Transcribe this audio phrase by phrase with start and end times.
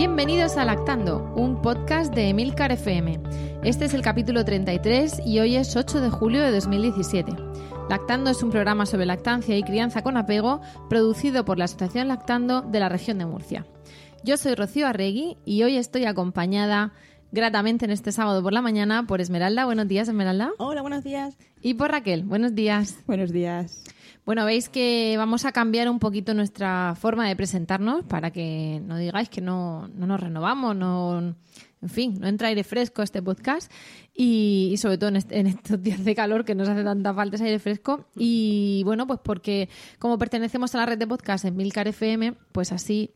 [0.00, 3.20] Bienvenidos a Lactando, un podcast de Emilcar FM.
[3.62, 7.30] Este es el capítulo 33 y hoy es 8 de julio de 2017.
[7.90, 12.62] Lactando es un programa sobre lactancia y crianza con apego producido por la Asociación Lactando
[12.62, 13.66] de la región de Murcia.
[14.24, 16.94] Yo soy Rocío Arregui y hoy estoy acompañada
[17.30, 19.66] gratamente en este sábado por la mañana por Esmeralda.
[19.66, 20.52] Buenos días, Esmeralda.
[20.56, 21.36] Hola, buenos días.
[21.60, 22.22] Y por Raquel.
[22.22, 22.96] Buenos días.
[23.06, 23.84] Buenos días.
[24.24, 28.96] Bueno, veis que vamos a cambiar un poquito nuestra forma de presentarnos para que no
[28.96, 31.34] digáis que no, nos renovamos, no,
[31.82, 33.72] en fin, no entra aire fresco este podcast
[34.14, 37.58] y, sobre todo en, estos días de calor que nos hace tanta falta ese aire
[37.58, 38.06] fresco.
[38.14, 42.72] Y bueno, pues porque como pertenecemos a la red de podcast en Milcar FM, pues
[42.72, 43.14] así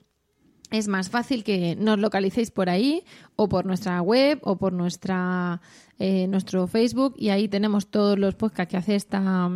[0.71, 3.05] es más fácil que nos localicéis por ahí
[3.37, 5.61] o por nuestra web o por nuestra
[5.99, 9.51] eh, nuestro Facebook y ahí tenemos todos los podcasts que hace esta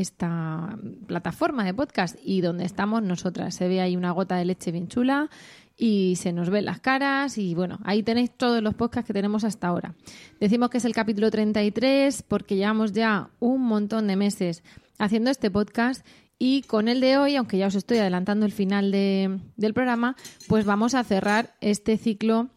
[0.00, 3.54] esta plataforma de podcast y donde estamos nosotras.
[3.54, 5.28] Se ve ahí una gota de leche bien chula
[5.76, 9.44] y se nos ven las caras y bueno, ahí tenéis todos los podcasts que tenemos
[9.44, 9.94] hasta ahora.
[10.40, 14.62] Decimos que es el capítulo 33 porque llevamos ya un montón de meses
[14.98, 16.04] haciendo este podcast
[16.38, 20.64] y con el de hoy, aunque ya os estoy adelantando el final del programa, pues
[20.64, 22.48] vamos a cerrar este ciclo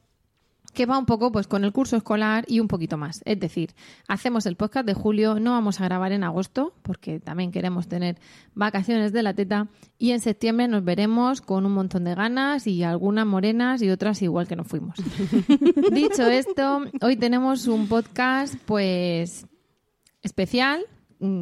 [0.74, 3.22] que va un poco pues con el curso escolar y un poquito más.
[3.26, 3.74] Es decir,
[4.08, 8.18] hacemos el podcast de julio, no vamos a grabar en agosto porque también queremos tener
[8.54, 12.84] vacaciones de la teta y en septiembre nos veremos con un montón de ganas y
[12.84, 14.96] algunas morenas y otras igual que nos fuimos.
[15.92, 19.46] Dicho esto, hoy tenemos un podcast pues
[20.22, 20.86] especial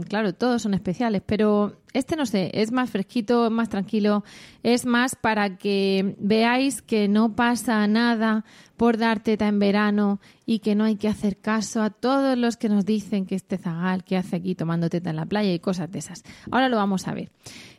[0.07, 4.23] claro, todos son especiales, pero este no sé, es más fresquito, es más tranquilo,
[4.61, 8.43] es más para que veáis que no pasa nada
[8.75, 12.57] por dar teta en verano y que no hay que hacer caso a todos los
[12.57, 15.59] que nos dicen que este zagal que hace aquí tomando teta en la playa y
[15.59, 16.23] cosas de esas.
[16.51, 17.31] Ahora lo vamos a ver.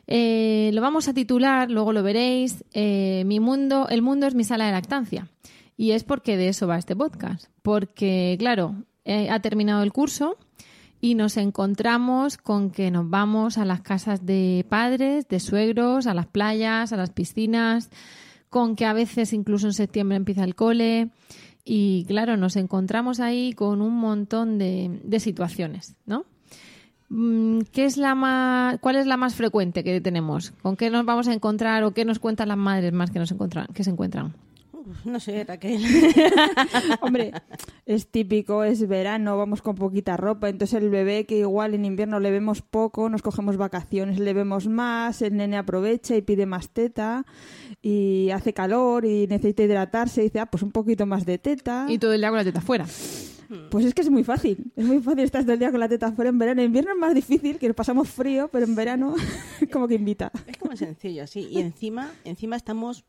[0.07, 2.63] Eh, lo vamos a titular, luego lo veréis.
[2.73, 5.27] Eh, mi mundo, el mundo es mi sala de lactancia.
[5.77, 7.45] Y es porque de eso va este podcast.
[7.61, 8.75] Porque, claro,
[9.05, 10.37] eh, ha terminado el curso
[11.01, 16.13] y nos encontramos con que nos vamos a las casas de padres, de suegros, a
[16.13, 17.89] las playas, a las piscinas,
[18.49, 21.09] con que a veces incluso en septiembre empieza el cole
[21.65, 26.25] y claro, nos encontramos ahí con un montón de, de situaciones, ¿no?
[27.09, 30.51] Mm, ¿Qué es la más, ¿Cuál es la más frecuente que tenemos?
[30.61, 33.31] ¿Con qué nos vamos a encontrar o qué nos cuentan las madres más que, nos
[33.31, 34.33] encuentran, que se encuentran?
[35.05, 35.83] No sé, Raquel.
[37.01, 37.31] Hombre,
[37.85, 42.19] es típico, es verano, vamos con poquita ropa, entonces el bebé que igual en invierno
[42.19, 46.69] le vemos poco, nos cogemos vacaciones, le vemos más, el nene aprovecha y pide más
[46.69, 47.25] teta
[47.81, 51.85] y hace calor y necesita hidratarse y dice, ah, pues un poquito más de teta.
[51.89, 52.85] Y todo el día con la teta fuera.
[53.69, 55.89] Pues es que es muy fácil, es muy fácil estar todo el día con la
[55.89, 56.61] teta fuera en verano.
[56.61, 59.13] En invierno es más difícil, que nos pasamos frío, pero en verano
[59.71, 60.31] como que invita.
[60.47, 61.47] Es como sencillo, sí.
[61.51, 63.03] Y encima, encima estamos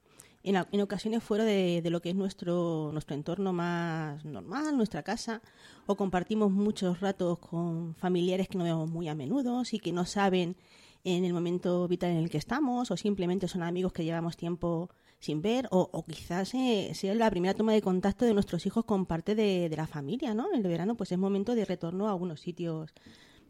[0.45, 5.43] en, ocasiones fuera de, lo que es nuestro, nuestro entorno más normal, nuestra casa,
[5.87, 10.05] o compartimos muchos ratos con familiares que no vemos muy a menudo y que no
[10.05, 10.57] saben
[11.05, 14.91] en el momento vital en el que estamos, o simplemente son amigos que llevamos tiempo
[15.19, 19.07] sin ver, o, quizás eh, sea la primera toma de contacto de nuestros hijos con
[19.07, 20.53] parte de, de la familia, ¿no?
[20.53, 22.93] El verano pues es momento de retorno a algunos sitios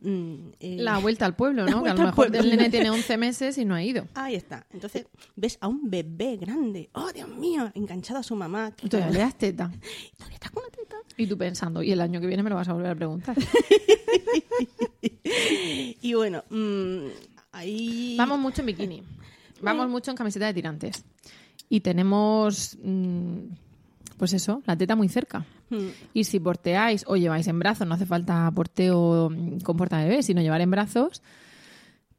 [0.02, 1.82] Mm, eh, la vuelta al pueblo, ¿no?
[1.82, 4.06] Que a lo mejor el nene tiene 11 meses y no ha ido.
[4.14, 4.66] Ahí está.
[4.72, 8.72] Entonces ves a un bebé grande, oh Dios mío, enganchado a su mamá.
[8.82, 9.70] Y todavía le das teta.
[10.12, 10.96] ¿Y todavía estás con la teta?
[11.16, 13.36] Y tú pensando, y el año que viene me lo vas a volver a preguntar.
[16.02, 17.06] y bueno, mm,
[17.52, 18.16] ahí...
[18.18, 19.02] Vamos mucho en bikini.
[19.60, 21.04] Vamos mucho en camiseta de tirantes.
[21.68, 22.76] Y tenemos...
[22.82, 23.38] Mm,
[24.16, 25.44] pues eso, la teta muy cerca.
[26.14, 29.30] Y si porteáis o lleváis en brazos, no hace falta porteo
[29.62, 31.22] con porta bebé, sino llevar en brazos,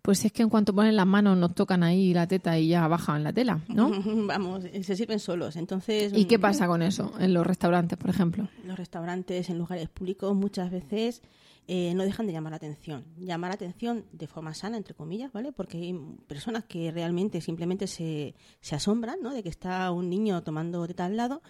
[0.03, 2.85] pues es que en cuanto ponen las manos nos tocan ahí la teta y ya
[2.89, 3.89] bajan la tela, ¿no?
[4.27, 5.55] Vamos, se sirven solos.
[5.55, 8.50] Entonces, ¿Y qué pasa con eso en los restaurantes, por ejemplo?
[8.65, 11.21] Los restaurantes, en lugares públicos, muchas veces
[11.69, 13.05] eh, no dejan de llamar la atención.
[13.17, 15.53] Llamar la atención de forma sana, entre comillas, ¿vale?
[15.53, 15.97] Porque hay
[16.27, 19.33] personas que realmente simplemente se, se asombran, ¿no?
[19.33, 21.41] De que está un niño tomando teta al lado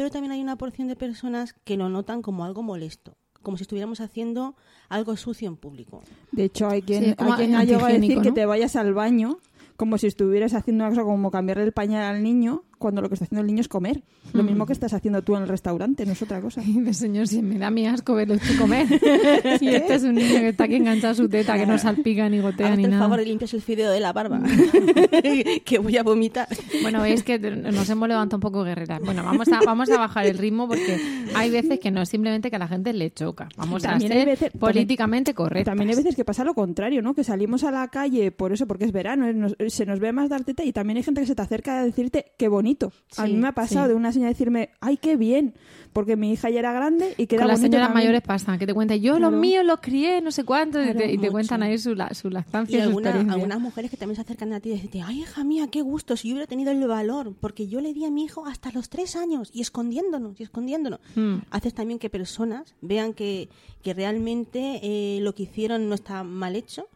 [0.00, 3.64] pero también hay una porción de personas que lo notan como algo molesto, como si
[3.64, 4.56] estuviéramos haciendo
[4.88, 6.00] algo sucio en público.
[6.32, 8.76] De hecho, hay quien, Sí, como hay quien ha llegado a decir que te vayas
[8.76, 9.40] al baño
[9.76, 13.14] como si estuvieras haciendo una cosa como cambiarle el pañal al niño cuando lo que
[13.14, 14.02] está haciendo el niño es comer.
[14.32, 16.62] Lo mismo que estás haciendo tú en el restaurante, no es otra cosa.
[16.64, 18.86] Y señor, si me da mi asco verlo comer.
[19.60, 22.28] y este es un niño que está aquí enganchado a su teta, que no salpica
[22.28, 23.02] ni gotea Hazte ni el nada.
[23.04, 24.40] favor y limpias el fideo de la barba,
[25.64, 26.48] que voy a vomitar.
[26.82, 29.00] Bueno, es que nos hemos levantado un poco guerreras.
[29.04, 30.98] Bueno, vamos a, vamos a bajar el ritmo porque
[31.34, 33.48] hay veces que no es simplemente que a la gente le choca.
[33.56, 35.70] Vamos También a hay ser veces- políticamente correctos.
[35.70, 37.14] También hay veces que pasa lo contrario, ¿no?
[37.14, 40.12] Que salimos a la calle por eso, porque es verano, eh, nos- se nos ve
[40.12, 42.69] más dar teta y también hay gente que se te acerca a decirte qué bonito.
[43.16, 43.90] A Sí, mí me ha pasado sí.
[43.90, 45.54] de una señora decirme, ay, qué bien,
[45.92, 48.04] porque mi hija ya era grande y queda Con las señoras también.
[48.06, 49.30] mayores pasa, que te cuentan, yo Claro.
[49.32, 52.14] los míos los crié, no sé cuánto, y te- y te, cuentan ahí su, la-
[52.14, 55.02] su lactancia y su alguna- algunas mujeres que también se acercan a ti y dicen,
[55.04, 58.04] ay, hija mía, qué gusto, si yo hubiera tenido el valor, porque yo le di
[58.04, 61.00] a mi hijo hasta los tres años y escondiéndonos, y escondiéndonos.
[61.16, 61.38] Hmm.
[61.50, 63.48] Haces también que personas vean que,
[63.82, 66.86] que realmente eh, lo que hicieron no está mal hecho.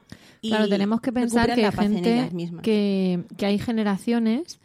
[0.41, 2.31] Y Claro, tenemos que pensar gente
[2.62, 4.61] que hay generaciones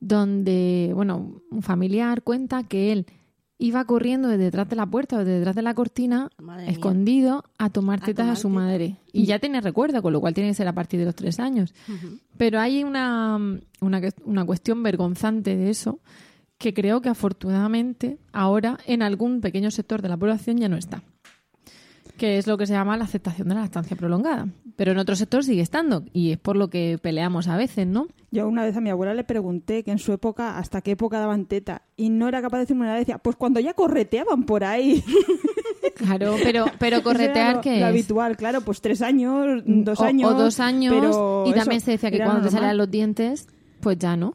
[0.00, 3.06] donde, bueno, un familiar cuenta que él
[3.58, 6.72] iba corriendo desde detrás de la puerta o detrás de la cortina, Madre mía.
[6.72, 8.96] escondido, a tomar tetas a, su madre.
[9.12, 11.38] Y ya tiene recuerdo, con lo cual tiene que ser a partir de los tres
[11.38, 11.74] años.
[12.38, 13.38] Pero hay una,
[13.80, 16.00] una, una cuestión vergonzante de eso
[16.56, 21.02] que creo que afortunadamente ahora en algún pequeño sector de la población ya no está.
[22.20, 24.46] Que es lo que se llama la aceptación de la lactancia prolongada.
[24.76, 28.08] Pero en otro sector sigue estando y es por lo que peleamos a veces, ¿no?
[28.30, 31.18] Yo una vez a mi abuela le pregunté que en su época, hasta qué época
[31.18, 32.98] daban teta, y no era capaz de decirme nada.
[32.98, 35.02] Decía, pues cuando ya correteaban por ahí.
[35.94, 40.04] Claro, pero, pero corretear lo, que lo es habitual, claro, pues tres años, dos o,
[40.04, 40.30] años.
[40.30, 43.48] o dos años pero y eso, también se decía que cuando te salían los dientes,
[43.80, 44.34] pues ya no.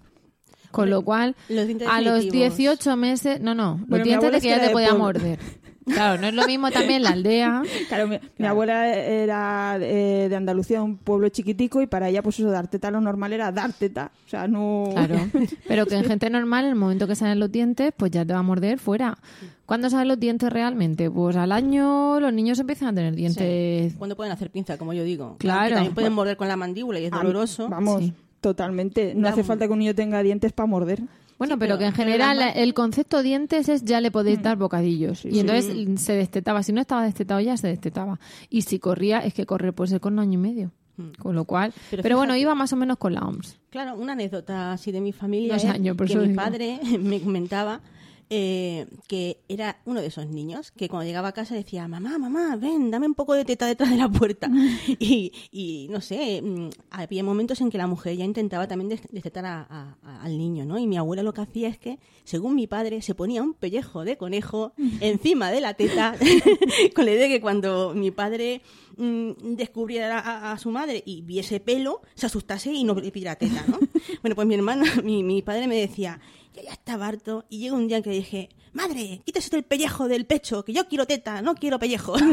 [0.69, 2.57] Con lo cual, Los dientes a los definitivos.
[2.57, 5.39] 18 meses, no, no, los Bueno, dientes de que ya te podía morder.
[5.85, 7.61] Claro, no es lo mismo también la aldea.
[7.87, 12.39] Claro, mi, mi abuela era eh, de Andalucía, un pueblo chiquitico, y para ella, pues
[12.39, 14.11] eso, dar teta lo normal era dar teta.
[14.25, 14.89] O sea, no.
[14.91, 15.15] Claro,
[15.67, 18.33] pero que en gente normal, en el momento que salen los dientes, pues ya te
[18.33, 19.17] va a morder fuera.
[19.65, 21.09] ¿Cuándo salen los dientes realmente?
[21.09, 23.93] Pues al año los niños empiezan a tener dientes.
[23.97, 25.35] Cuando pueden hacer pinza, como yo digo.
[25.39, 25.69] Claro.
[25.69, 27.67] Que también pueden morder con la mandíbula y es doloroso.
[27.69, 28.13] Vamos, Sí.
[28.41, 29.13] totalmente.
[29.15, 31.01] No hace falta que un niño tenga dientes para morder.
[31.37, 34.57] Bueno, Sí, pero, pero- que en general el concepto dientes es ya le podéis dar
[34.57, 35.25] bocadillos.
[35.25, 36.63] y entonces se destetaba.
[36.63, 38.19] Si no estaba destetado ya se destetaba.
[38.49, 40.71] Y si corría, es que correr puede ser con un año y medio.
[41.19, 41.73] Con lo cual.
[41.91, 43.57] Pero, Pero bueno, iba más o menos con la OMS.
[43.69, 46.35] Claro, una anécdota así de mi familia Dos es años, por que mi digo.
[46.41, 47.81] padre me comentaba
[48.29, 52.55] eh, que era uno de esos niños que cuando llegaba a casa decía, mamá, mamá,
[52.55, 54.49] ven, dame un poco de teta detrás de la puerta.
[54.99, 59.07] y, y, no sé, mm, había momentos en que la mujer ya intentaba también des-
[59.11, 60.77] destetar a- a- a- al niño, ¿no?
[60.79, 64.03] Y mi abuela lo que hacía es que, según mi padre, se ponía un pellejo
[64.03, 66.15] de conejo encima de la teta,
[66.95, 68.61] con la idea de que cuando mi padre
[68.97, 73.35] mm, descubriera a, a su madre y viese pelo, se asustase y no le pidiera
[73.35, 73.79] teta, ¿no?
[74.21, 76.19] bueno, pues mi hermana, mi, mi padre me decía,
[76.55, 79.63] yo ya estaba harto y llegó un día en que le dije, madre, quítese el
[79.63, 82.15] pellejo del pecho, que yo quiero teta, no quiero pellejo.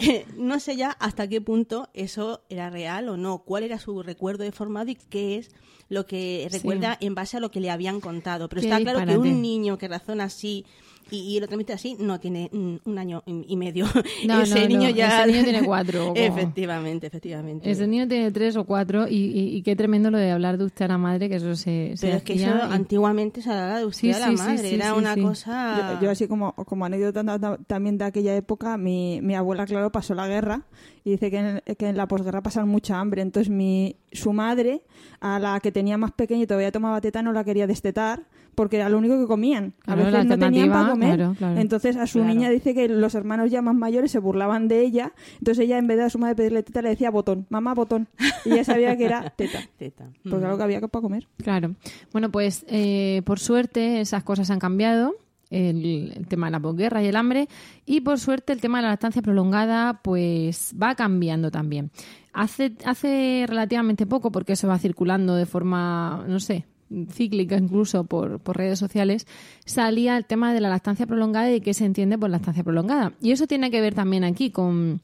[0.00, 4.00] Eh, no sé ya hasta qué punto eso era real o no, cuál era su
[4.02, 5.50] recuerdo de formado y qué es
[5.88, 8.48] lo que recuerda en base a lo que le habían contado.
[8.48, 10.64] Pero Qué está claro que un niño que razona así
[11.10, 13.86] y, y lo transmite así no tiene mm, un año y medio.
[14.26, 15.22] No, ese no, niño no, ya.
[15.22, 17.70] ese niño tiene cuatro, efectivamente, efectivamente.
[17.70, 20.64] Ese niño tiene tres o cuatro y, y- y qué tremendo lo de hablar de
[20.64, 23.78] usted a la madre, que eso se, se Pero es que eso antiguamente se hablaba
[23.78, 25.22] de usted Sí, a la sí, madre, sí, era sí, una sí.
[25.22, 25.96] cosa.
[25.98, 29.66] Yo, yo así como, como anécdota ta- ta- también de aquella época, mi, mi abuela,
[29.66, 30.62] claro, pasó la guerra
[31.04, 33.22] y dice que en, que en la posguerra pasaron mucha hambre.
[33.22, 34.82] Entonces mi, su madre,
[35.20, 38.26] a la que tenía más pequeña y todavía tomaba teta, no la quería destetar
[38.58, 39.72] porque era lo único que comían.
[39.84, 41.14] Claro, a veces la no tenían para comer.
[41.16, 41.60] claro, claro.
[41.60, 42.34] Entonces a su Claro.
[42.34, 45.12] niña dice que los hermanos ya más mayores se burlaban de ella.
[45.38, 48.08] Entonces ella en vez de a su madre pedirle teta le decía botón, mamá botón.
[48.44, 49.60] Y ella sabía que era teta.
[49.78, 50.08] Teta.
[50.24, 51.28] Porque era lo que había para comer.
[51.36, 51.76] Claro.
[52.12, 55.14] Bueno, pues eh, por suerte esas cosas han cambiado.
[55.50, 57.48] El, el tema de la posguerra y el hambre.
[57.86, 61.90] Y por suerte el tema de la lactancia prolongada pues va cambiando también.
[62.34, 66.66] Hace, hace relativamente poco, porque eso va circulando de forma, no sé,
[67.10, 69.26] cíclica incluso por, por redes sociales,
[69.64, 73.12] salía el tema de la lactancia prolongada y qué se entiende por lactancia prolongada.
[73.20, 75.00] Y eso tiene que ver también aquí con,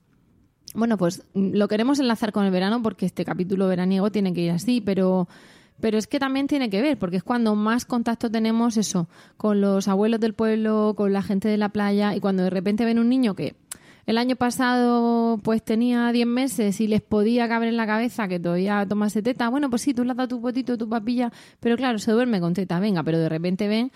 [0.74, 4.50] bueno, pues lo queremos enlazar con el verano porque este capítulo veraniego tiene que ir
[4.50, 5.28] así, pero,
[5.80, 9.60] pero es que también tiene que ver, porque es cuando más contacto tenemos eso, con
[9.60, 12.98] los abuelos del pueblo, con la gente de la playa, y cuando de repente ven
[12.98, 13.54] un niño que
[14.06, 18.38] el año pasado pues tenía 10 meses y les podía caber en la cabeza que
[18.38, 21.76] todavía tomase teta, bueno, pues sí, tú le has dado tu potito, tu papilla, pero
[21.76, 23.92] claro, se duerme con teta, venga, pero de repente ven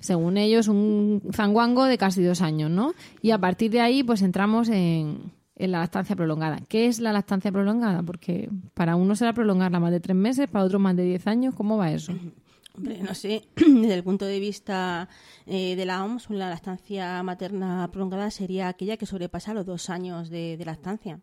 [0.00, 2.94] según ellos, un zanguango de casi dos años, ¿no?
[3.20, 6.60] Y a partir de ahí, pues entramos en, en la lactancia prolongada.
[6.68, 8.02] ¿Qué es la lactancia prolongada?
[8.02, 11.54] Porque para uno será prolongarla más de tres meses, para otro más de diez años.
[11.54, 12.12] ¿Cómo va eso?
[12.78, 15.08] Hombre, no sé, desde el punto de vista
[15.46, 20.30] eh, de la OMS, la lactancia materna prolongada sería aquella que sobrepasa los dos años
[20.30, 21.20] de, de lactancia.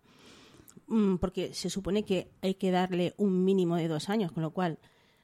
[0.88, 4.52] Mm, porque se supone que hay que darle un mínimo de dos años, con lo
[4.52, 4.80] cual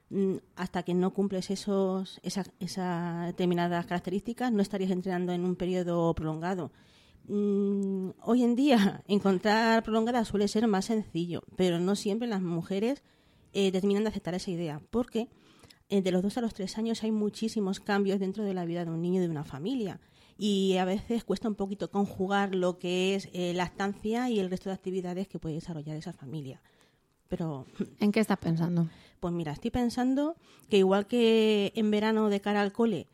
[0.10, 5.58] mm, hasta que no cumples esos, esa- esas determinadas características, no estarías entrenando en un
[5.58, 6.72] periodo prolongado.
[7.28, 13.04] Mm, hoy en día, encontrar prolongada suele ser más sencillo, pero no siempre las mujeres
[13.52, 15.28] eh, terminan de aceptar esa idea, porque
[16.00, 18.92] de los dos a los tres años hay muchísimos cambios dentro de la vida de
[18.92, 20.00] un niño y de una familia.
[20.38, 24.70] Y a veces cuesta un poquito conjugar lo que es eh, lactancia y el resto
[24.70, 26.62] de actividades que puede desarrollar esa familia.
[27.28, 27.66] Pero
[28.00, 28.88] ¿En qué estás pensando?
[29.20, 30.36] pues mira, estoy pensando
[30.70, 33.08] que igual que en verano de cara al cole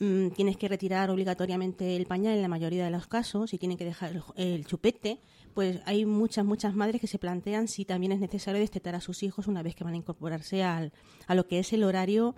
[0.00, 3.76] mm, tienes que retirar obligatoriamente el pañal en la mayoría de los casos y tienen
[3.76, 5.20] que dejar el, el chupete,
[5.54, 9.22] pues hay muchas, muchas madres que se plantean si también es necesario destetar a sus
[9.22, 10.92] hijos una vez que van a incorporarse al,
[11.26, 12.34] a lo que es el horario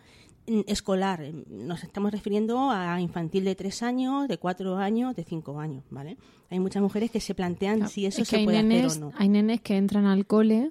[0.46, 1.22] mm, escolar.
[1.48, 6.16] Nos estamos refiriendo a infantil de tres años, de cuatro años, de cinco años, ¿vale?
[6.50, 9.12] Hay muchas mujeres que se plantean si eso Es se puede nenes, hacer o no.
[9.16, 10.70] hay nenes que entran al cole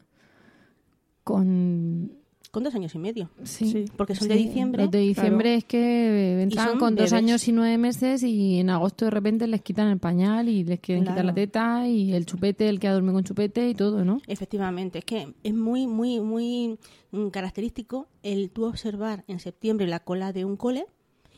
[1.24, 2.23] con...
[2.54, 3.32] Con dos años y medio.
[3.44, 7.12] Sí, Sí, porque son de diciembre, Los de diciembre es que entran son con dos
[7.12, 10.80] años y nueve meses y en agosto de repente les quitan el pañal y les
[10.80, 14.06] quieren quitar la teta y el chupete, el que ha dormido con chupete y todo,
[14.06, 14.22] ¿no?
[14.28, 16.78] Efectivamente, es que es muy, muy, muy
[17.10, 20.86] mm, característico el tú observar en septiembre la cola de un cole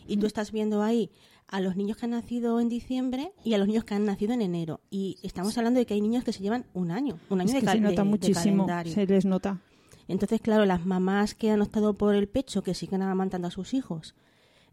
[0.08, 1.12] y tú estás viendo ahí
[1.48, 4.34] a los niños que han nacido en diciembre y a los niños que han nacido
[4.34, 4.82] en enero.
[4.92, 7.54] Y estamos hablando de que hay niños que se llevan un año, un año Es
[7.54, 8.94] de, que se nota de- de muchísimo, calendario.
[8.94, 9.62] se les nota.
[10.08, 13.74] Entonces, claro, las mamás que han optado por el pecho, que siguen amamantando a sus
[13.74, 14.16] hijos,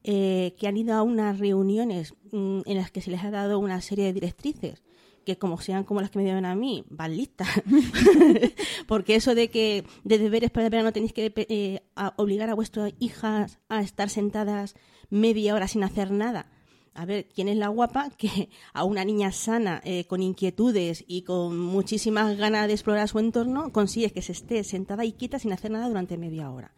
[0.04, 3.58] eh, que han ido a unas reuniones mm, en las que se les ha dado
[3.58, 4.82] una serie de directrices,
[5.24, 7.48] que como sean como las que me dieron a mí, van listas.
[8.86, 12.54] Porque eso de que de deberes para el verano tenéis que eh, a- obligar a
[12.54, 14.74] vuestras hijas a estar sentadas
[15.10, 16.46] media hora sin hacer nada.
[16.94, 21.22] A ver, ¿quién es la guapa que a una niña sana, eh, con inquietudes y
[21.22, 25.52] con muchísimas ganas de explorar su entorno, consigue que se esté sentada y quieta sin
[25.52, 26.72] hacer nada durante media hora?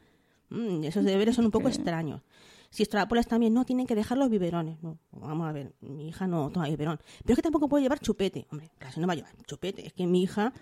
[0.50, 2.23] Mm, esos deberes son un poco extraños.
[2.71, 4.83] Si extrapolas también, no, tienen que dejar los biberones.
[4.83, 6.99] No, vamos a ver, mi hija no toma biberón.
[7.23, 8.47] Pero es que tampoco puede llevar chupete.
[8.50, 9.87] Hombre, claro, no va a llevar chupete.
[9.87, 10.52] Es que mi hija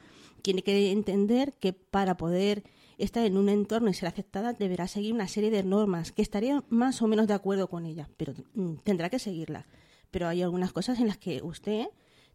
[0.42, 2.64] tiene que entender que para poder
[3.04, 6.62] estar en un entorno y ser aceptada deberá seguir una serie de normas que estaría
[6.68, 9.66] más o menos de acuerdo con ella, pero mm, tendrá que seguirlas.
[10.11, 11.87] Pero hay algunas cosas en las que usted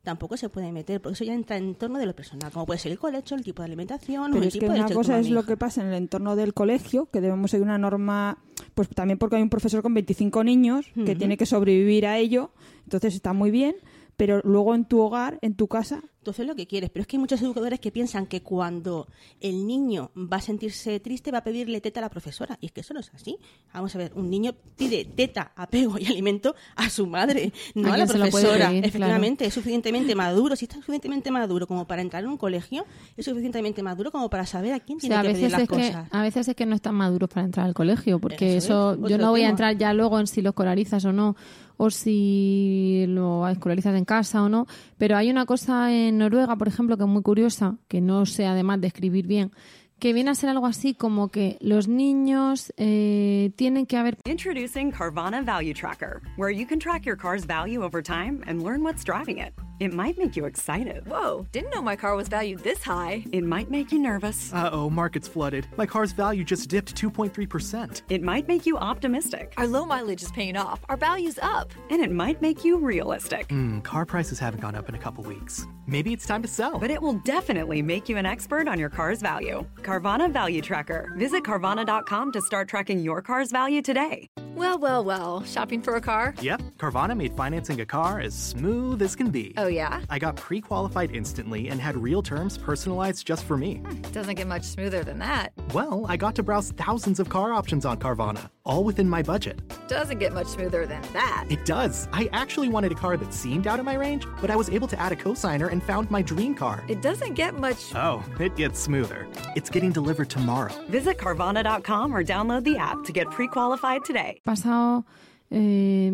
[0.03, 2.79] tampoco se puede meter, porque eso ya entra en torno de lo personal, como puede
[2.79, 4.89] ser el colecho, el tipo de alimentación o Pero el es que tipo de una
[4.89, 8.37] cosa es lo que pasa en el entorno del colegio, que debemos seguir una norma,
[8.73, 12.51] pues también porque hay un profesor con 25 niños que tiene que sobrevivir a ello,
[12.85, 13.75] entonces está muy bien,
[14.15, 17.07] pero luego en tu hogar, en tu casa, Tú haces lo que quieres, pero es
[17.07, 19.07] que hay muchos educadores que piensan que cuando
[19.39, 22.57] el niño va a sentirse triste va a pedirle teta a la profesora.
[22.59, 23.37] Y es que eso no es así.
[23.73, 27.93] Vamos a ver, un niño pide teta, apego y alimento a su madre, no A
[27.93, 28.67] a, la profesora.
[28.67, 30.57] pedir, Efectivamente, es suficientemente maduro.
[30.57, 32.83] Si está suficientemente maduro como para entrar en un colegio,
[33.15, 35.67] es suficientemente maduro como para saber a quién O tiene sea, que pedir las que,
[35.67, 36.07] cosas.
[36.11, 39.11] a veces es que no están maduros para entrar al colegio, porque Eso eso, es,
[39.11, 41.37] yo no voy a entrar ya luego en si lo escolarizas o no,
[41.77, 46.67] o si lo escolarizas en casa o no, pero hay una cosa en Noruega, por
[46.67, 49.51] ejemplo, que es muy curiosa, que no sé además de escribir bien,
[49.99, 54.91] que viene a ser algo así como que los niños eh, tienen que haber Introducing
[54.91, 59.03] Carvana Value Tracker, where you can track your car's value over time and learn what's
[59.03, 59.53] driving it.
[59.79, 61.05] It might make you excited.
[61.07, 63.23] Whoa, didn't know my car was valued this high.
[63.31, 64.51] It might make you nervous.
[64.51, 65.67] Uh oh, market's flooded.
[65.77, 68.01] My car's value just dipped 2.3%.
[68.09, 69.53] It might make you optimistic.
[69.57, 70.79] Our low mileage is paying off.
[70.89, 71.71] Our value's up.
[71.91, 73.49] And it might make you realistic.
[73.49, 75.67] Hmm, car prices haven't gone up in a couple weeks.
[75.85, 76.79] Maybe it's time to sell.
[76.79, 79.65] But it will definitely make you an expert on your car's value.
[79.83, 81.13] Carvana Value Tracker.
[81.17, 84.27] Visit Carvana.com to start tracking your car's value today.
[84.55, 85.43] Well, well, well.
[85.43, 86.33] Shopping for a car?
[86.41, 89.53] Yep, Carvana made financing a car as smooth as can be.
[89.55, 90.01] Oh, yeah?
[90.09, 93.81] I got pre qualified instantly and had real terms personalized just for me.
[94.11, 95.53] Doesn't get much smoother than that.
[95.73, 99.61] Well, I got to browse thousands of car options on Carvana, all within my budget.
[99.87, 101.45] Doesn't get much smoother than that.
[101.49, 102.07] It does.
[102.11, 104.87] I actually wanted a car that seemed out of my range, but I was able
[104.89, 106.83] to add a cosigner and found my dream car.
[106.87, 107.93] It doesn't get much.
[107.95, 109.27] Oh, it gets smoother.
[109.55, 110.73] It's getting delivered tomorrow.
[110.89, 114.41] Visit Carvana.com or download the app to get pre qualified today.
[114.45, 115.05] pasado
[115.51, 116.11] eh,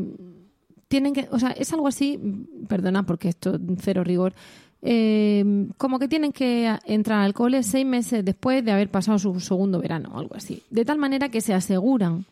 [0.94, 2.20] tienen que, o sea, es algo así,
[2.68, 4.36] perdona porque esto cero rigor,
[4.84, 9.40] eh, como que tienen que entrar al cole seis meses después de haber pasado su
[9.40, 12.26] segundo verano o algo así, de tal manera que se aseguran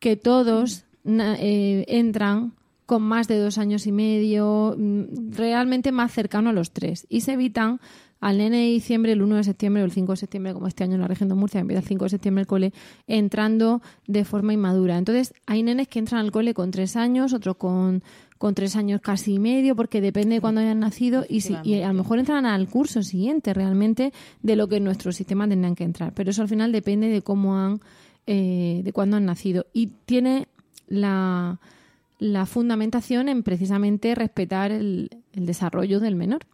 [0.00, 6.50] que todos eh, entran con más de dos años y medio, mm, realmente más cercano
[6.50, 7.06] a los tres.
[7.08, 7.78] Y se evitan
[8.24, 10.82] al nene de diciembre, el 1 de septiembre o el 5 de septiembre, como este
[10.82, 12.72] año en la región de Murcia, empieza el 5 de septiembre el cole,
[13.06, 14.96] entrando de forma inmadura.
[14.96, 18.02] Entonces, hay nenes que entran al cole con tres años, otros con,
[18.38, 21.82] con tres años casi y medio, porque depende de cuándo hayan nacido, y, si, y
[21.82, 24.10] a lo mejor entran al curso siguiente realmente
[24.42, 26.14] de lo que en nuestro sistema tendrían que entrar.
[26.14, 27.80] Pero eso al final depende de cómo han,
[28.26, 29.66] eh, de cuándo han nacido.
[29.74, 30.48] Y tiene
[30.88, 31.60] la,
[32.18, 36.46] la fundamentación en precisamente respetar el, el desarrollo del menor.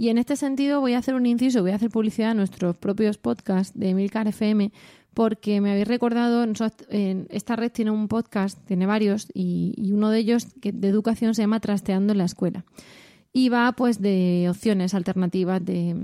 [0.00, 2.76] Y en este sentido voy a hacer un inciso, voy a hacer publicidad a nuestros
[2.76, 4.70] propios podcasts de Emilcar FM,
[5.12, 6.46] porque me habéis recordado,
[6.88, 11.34] esta red tiene un podcast, tiene varios, y, y uno de ellos que de educación
[11.34, 12.64] se llama Trasteando en la Escuela.
[13.32, 15.96] Y va pues de opciones alternativas de,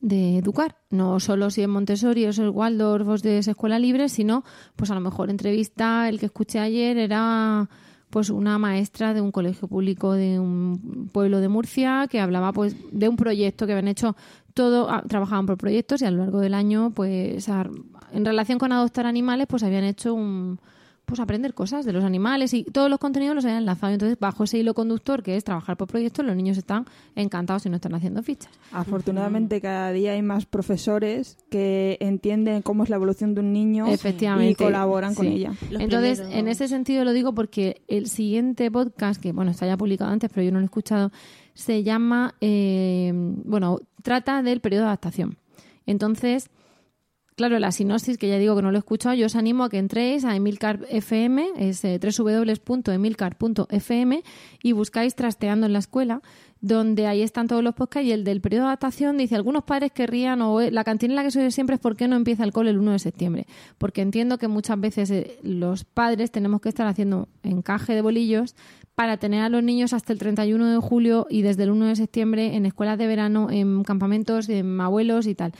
[0.00, 0.76] educar.
[0.88, 4.42] No solo si es Montessori o es el Waldorf o es escuela libre, sino
[4.74, 7.68] pues a lo mejor entrevista, el que escuché ayer era
[8.10, 12.76] pues una maestra de un colegio público de un pueblo de Murcia que hablaba pues
[12.92, 14.16] de un proyecto que habían hecho
[14.54, 18.72] todo ah, trabajaban por proyectos y a lo largo del año pues en relación con
[18.72, 20.58] adoptar animales pues habían hecho un
[21.06, 24.42] pues aprender cosas de los animales y todos los contenidos los habían enlazado entonces bajo
[24.44, 26.84] ese hilo conductor que es trabajar por proyectos los niños están
[27.14, 32.82] encantados y no están haciendo fichas Afortunadamente cada día hay más profesores que entienden cómo
[32.82, 34.50] es la evolución de un niño Efectivamente.
[34.50, 35.32] y colaboran con Sí.
[35.34, 35.52] ella.
[35.70, 39.66] Los Entonces, primeros- en ese sentido lo digo porque el siguiente podcast, que bueno, está
[39.66, 41.12] ya publicado antes, pero yo no lo he escuchado,
[41.54, 45.38] se llama, eh, bueno, trata del periodo de adaptación.
[45.86, 46.50] Entonces,
[47.36, 49.70] claro, la sinopsis, que ya digo que no lo he escuchado, yo os animo a
[49.70, 54.22] que entréis a Emilcar FM, es eh, www.emilcar.fm
[54.62, 56.22] y buscáis Trasteando en la Escuela,
[56.62, 59.92] donde ahí están todos los podcasts y el del periodo de adaptación dice, algunos padres
[59.92, 62.70] querrían, o eh, la cantinela que soy siempre es ¿por qué no empieza el cole
[62.70, 63.46] el 1 de septiembre?
[63.76, 68.54] Porque entiendo que muchas veces eh, los padres tenemos que estar haciendo encaje de bolillos
[68.94, 71.96] para tener a los niños hasta el 31 de julio y desde el 1 de
[71.96, 75.52] septiembre en escuelas de verano, en campamentos, en abuelos y tal.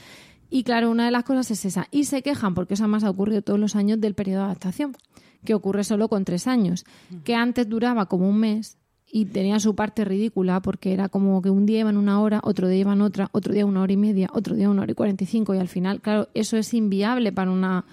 [0.51, 1.89] Y claro, una de las cosas es esa.
[1.91, 4.97] Y se quejan, porque eso además ha ocurrido todos los años del periodo de adaptación,
[5.45, 6.85] que ocurre solo con tres años,
[7.25, 8.79] que antes duraba como un mes
[9.11, 12.69] y tenía su parte ridícula porque era como que un día iban una hora, otro
[12.69, 15.25] día iban otra, otro día una hora y media, otro día una hora y cuarenta
[15.25, 17.85] y cinco y al final, claro, eso es inviable para una,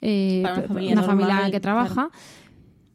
[0.00, 2.10] eh, Para una familia una familia normal, que trabaja.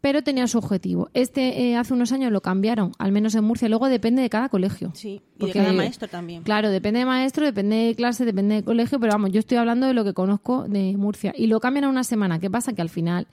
[0.08, 1.10] Pero tenía su objetivo.
[1.14, 3.68] Este eh, hace unos años lo cambiaron, al menos en Murcia.
[3.68, 4.92] Luego depende de cada colegio.
[4.94, 6.44] Sí, y de Porque- cada maestro también.
[6.44, 9.86] Claro, depende de maestro, depende de clase, depende de colegio, pero vamos, yo estoy hablando
[9.86, 11.34] de lo que conozco de Murcia.
[11.38, 12.40] Y lo cambian a una semana.
[12.40, 12.72] ¿Qué pasa?
[12.72, 13.28] Que al final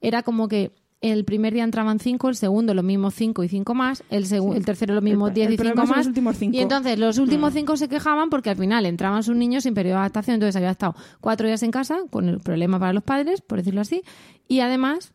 [0.00, 3.74] era como que el primer día entraban cinco, el segundo lo mismo cinco y cinco
[3.74, 5.98] más, el, segu- el tercero lo mismo El- diez el y cinco más.
[5.98, 6.56] los últimos cinco.
[6.56, 9.96] Y entonces los últimos cinco se quejaban porque al final entraban sus niños sin periodo
[9.96, 10.36] de adaptación.
[10.36, 13.82] Entonces había estado cuatro días en casa, con el problema para los padres, por decirlo
[13.82, 14.02] así.
[14.48, 15.12] Y además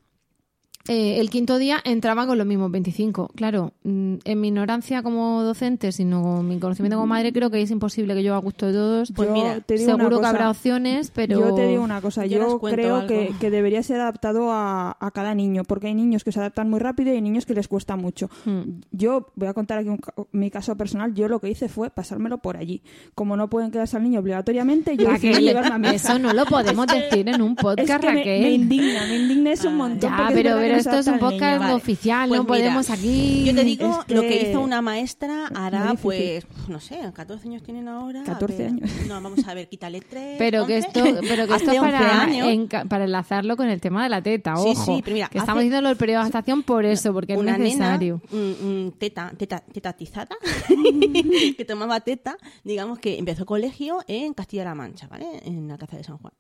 [0.88, 3.32] eh, el quinto día entraba con los mismos 25.
[3.36, 7.62] Claro, mm, en mi ignorancia como docente, sino con mi conocimiento como madre, creo que
[7.62, 9.12] es imposible que yo a gusto de todos.
[9.16, 10.30] Pues Yo mira, te digo una Seguro que cosa.
[10.30, 11.40] habrá opciones, pero.
[11.40, 15.36] Yo te digo una cosa, Yo creo que, que debería ser adaptado a, a cada
[15.36, 17.96] niño, porque hay niños que se adaptan muy rápido y hay niños que les cuesta
[17.96, 18.30] mucho.
[18.46, 18.82] Hmm.
[18.92, 21.90] Yo voy a contar aquí un ca- mi caso personal, yo lo que hice fue
[21.90, 22.82] pasármelo por allí.
[23.16, 26.10] Como no pueden quedarse al niño obligatoriamente, yo decidí llevarme a hija.
[26.14, 28.42] eso no lo podemos decir en un Es podcast, que me, Raquel.
[28.44, 30.10] me indigna, me indigna eso un montón.
[30.10, 31.74] ya, porque es pero, que pero esto es un podcast Vale.
[31.74, 33.44] oficial, Pues no mira, podemos aquí.
[33.46, 37.64] Yo te digo Es lo que hizo una maestra hará, pues, no sé, 14 años
[37.64, 38.22] tienen ahora.
[38.22, 38.90] a 14 ver, años.
[39.08, 40.36] No, vamos a ver, quítale 3.
[40.38, 42.48] Pero que esto, pero que esto Hace es 11 para, años.
[42.48, 44.86] enca- para enlazarlo con el tema de la teta, Sí, ojo.
[44.96, 47.54] sí, pero mira, que hace- estamos diciendo el periodo de adaptación por eso, porque una
[47.54, 48.22] es necesario.
[48.32, 50.36] nena, mm, mm, teta, teta, tetatizada,
[51.58, 55.26] que tomaba teta, digamos que empezó colegio en Castilla-La Mancha, ¿vale?
[55.46, 56.34] En la Alcázar de San Juan.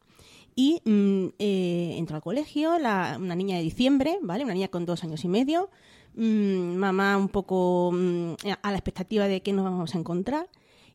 [0.55, 4.43] Y mm, eh, entró al colegio, la- una niña de diciembre, ¿vale?
[4.43, 5.69] Una niña con dos años y medio.
[6.13, 10.49] mm, mamá un poco mm, a la expectativa de que nos vamos a encontrar.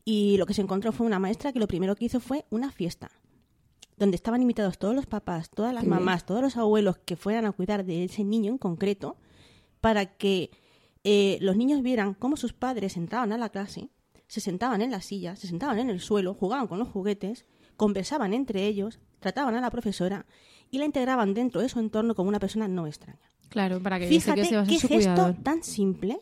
[0.05, 2.71] Y lo que se encontró fue una maestra que lo primero que hizo fue una
[2.71, 3.09] fiesta
[3.97, 7.45] donde estaban invitados todos los papás, todas las Qué mamás, todos los abuelos que fueran
[7.45, 9.17] a cuidar de ese niño en concreto,
[9.81, 10.51] para que
[11.03, 13.89] eh, los niños vieran cómo sus padres entraban a la clase,
[14.27, 17.45] se sentaban en la silla, se sentaban en el suelo, jugaban con los juguetes,
[17.77, 20.25] conversaban entre ellos, trataban a la profesora
[20.69, 23.31] y la integraban dentro de su entorno como una persona no extraña.
[23.49, 25.35] Claro, para que Fíjate qué gesto cuidador.
[25.41, 26.19] tan simple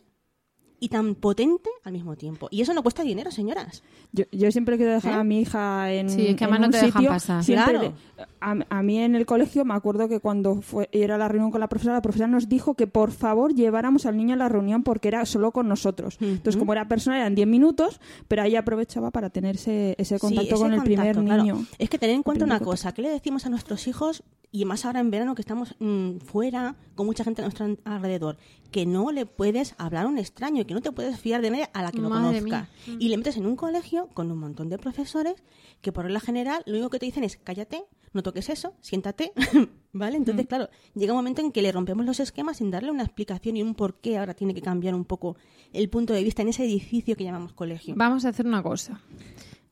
[0.86, 2.48] y tan potente al mismo tiempo.
[2.52, 3.82] Y eso no cuesta dinero, señoras.
[4.12, 5.16] Yo, yo siempre quiero dejar ¿Eh?
[5.16, 7.44] a mi hija en, Sí, es que en además no un te dejan pasar.
[7.44, 7.94] siempre Claro.
[8.18, 11.50] le- a, a mí en el colegio me acuerdo que cuando fue era la reunión
[11.50, 14.48] con la profesora, la profesora nos dijo que por favor lleváramos al niño a la
[14.50, 16.18] reunión porque era solo con nosotros.
[16.22, 20.22] Entonces, como era personal, eran 10 minutos, pero ahí aprovechaba para tener ese, ese Sí,
[20.22, 21.42] contacto ese con el primer claro.
[21.44, 21.66] niño.
[21.80, 24.24] Es que tener en cuenta una cosa, ¿qué le decimos a nuestros hijos
[24.56, 28.38] y más ahora en verano que estamos mm, fuera con mucha gente a nuestro alrededor,
[28.72, 31.50] que no le puedes hablar a un extraño y que no te puedes fiar de
[31.50, 32.70] nadie a la que no Madre mía.
[32.98, 35.36] Y le metes en un colegio con un montón de profesores
[35.82, 39.34] que por regla general lo único que te dicen es cállate, no toques eso, siéntate,
[39.92, 40.16] ¿vale?
[40.16, 43.58] Entonces, claro, llega un momento en que le rompemos los esquemas sin darle una explicación
[43.58, 45.36] y un por qué ahora tiene que cambiar un poco
[45.74, 47.94] el punto de vista en ese edificio que llamamos colegio.
[47.98, 49.02] Vamos a hacer una cosa.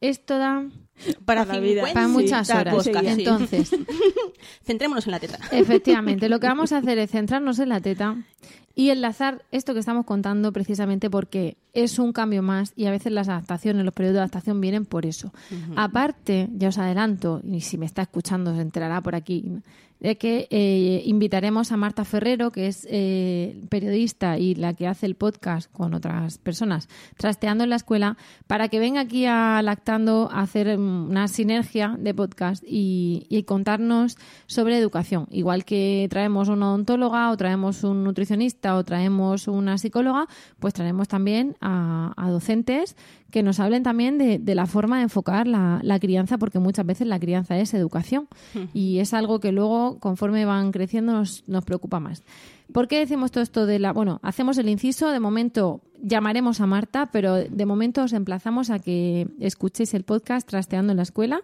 [0.04, 0.68] Esto da
[1.24, 1.86] Para, Para la vida.
[1.86, 2.84] 50 para muchas horas.
[2.84, 2.92] sí.
[2.94, 3.72] Entonces,
[4.63, 5.39] Centrémonos en la teta.
[5.52, 8.18] Efectivamente, lo que vamos a hacer es centrarnos en la teta
[8.76, 13.13] y enlazar esto que estamos contando precisamente porque es un cambio más y a veces
[13.13, 15.32] las adaptaciones, los periodos de adaptación vienen por eso.
[15.78, 19.46] Aparte, ya os adelanto, y si me está escuchando se enterará por aquí,
[19.99, 25.06] de que eh, invitaremos a Marta Ferrero, que es eh, periodista y la que hace
[25.06, 30.29] el podcast con otras personas, trasteando en la escuela, para que venga aquí a Lactando
[30.32, 35.27] a hacer mm, una sinergia de podcast y, contarnos sobre educación.
[35.29, 40.27] Igual que traemos una odontóloga o traemos un nutricionista o traemos una psicóloga,
[40.60, 42.95] pues traemos también a docentes
[43.34, 46.86] que nos hablen también de, de la forma de enfocar la, la crianza, porque muchas
[46.86, 48.28] veces la crianza es educación
[48.76, 52.22] y es algo que luego, conforme van creciendo, nos, nos preocupa más.
[52.73, 53.93] ¿Por qué decimos todo esto de la...
[53.93, 58.79] Bueno, hacemos el inciso, de momento llamaremos a Marta, pero de momento os emplazamos a
[58.79, 61.41] que escuchéis el podcast Trasteando en la Escuela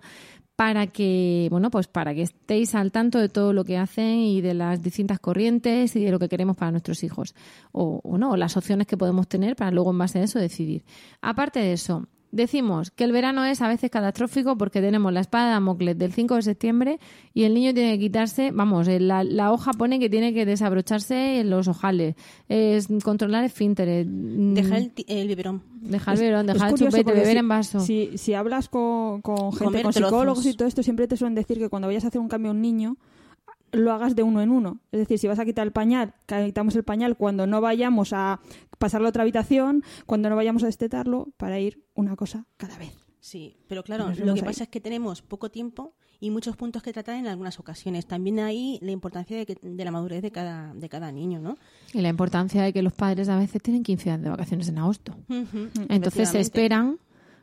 [0.55, 4.41] para que, bueno, pues para que estéis al tanto de todo lo que hacen y
[4.41, 7.33] de las distintas corrientes y de lo que queremos para nuestros hijos.
[7.71, 10.83] O, o no, las opciones que podemos tener para luego en base a eso decidir.
[11.21, 15.47] Aparte de eso, decimos que el verano es a veces catastrófico porque tenemos la espada
[15.47, 16.99] de Damocles del 5 de septiembre
[17.33, 20.45] y el niño tiene que quitarse, vamos, en la, la hoja pone que tiene que
[20.45, 22.15] desabrocharse en los ojales,
[22.47, 25.63] es controlar esfínteres, mm, Dejar el, ti- el biberón.
[25.81, 27.79] dejar el Es dejar el chupete, beber si- en vaso.
[27.79, 30.45] Si, si hablas con, con gente, Comer con psicólogos trozos.
[30.53, 32.53] y todo esto, siempre te suelen decir que cuando vayas a hacer un cambio a
[32.53, 32.97] un niño,
[33.71, 34.79] lo hagas de uno en uno.
[34.91, 38.39] Es decir, si vas a quitar el pañal, quitamos el pañal cuando no vayamos a
[38.77, 42.93] pasarlo a otra habitación, cuando no vayamos a destetarlo, para ir una cosa cada vez.
[43.21, 44.45] Sí, pero claro, lo que ahí.
[44.45, 48.05] pasa es que tenemos poco tiempo y muchos puntos que tratar en algunas ocasiones.
[48.08, 51.58] También ahí la importancia de, que- de la madurez de cada, de cada niño, ¿no?
[51.93, 54.77] Y la importancia de que los padres a veces tienen 15 días de vacaciones en
[54.79, 55.15] agosto.
[55.89, 56.97] Entonces se esperan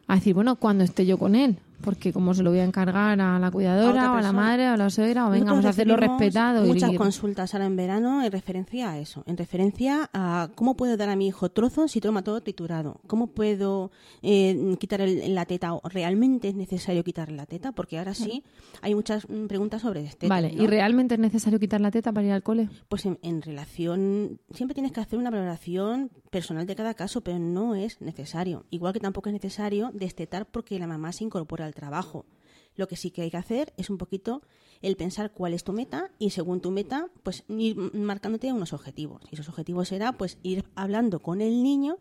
[0.06, 3.18] a decir, bueno, cuando esté yo con él, porque como se lo voy a encargar
[3.20, 5.46] a la A cuidadora otra o a la madre o a la suegra, o venga,
[5.52, 6.64] vamos a hacerlo respetado.
[6.66, 10.76] y- Muchas y- consultas ahora en verano en referencia a eso, en referencia a cómo
[10.76, 13.90] puedo dar a mi hijo trozos si toma todo triturado, cómo puedo
[14.22, 18.42] eh, quitar el- la teta o realmente es necesario quitar la teta, porque ahora sí
[18.82, 22.26] hay muchas mm, preguntas sobre este Vale, ¿y realmente es necesario quitar la teta para
[22.26, 22.68] ir al cole?
[22.88, 27.38] Pues en, en relación, siempre tienes que hacer una valoración personal de cada caso, pero
[27.38, 28.64] no es necesario.
[28.70, 32.26] Igual que tampoco es necesario destetar porque la mamá se incorpora al trabajo.
[32.74, 34.42] Lo que sí que hay que hacer es un poquito
[34.82, 39.22] el pensar cuál es tu meta y según tu meta, pues ir marcándote unos objetivos.
[39.30, 41.98] Y esos objetivos será pues ir hablando con el niño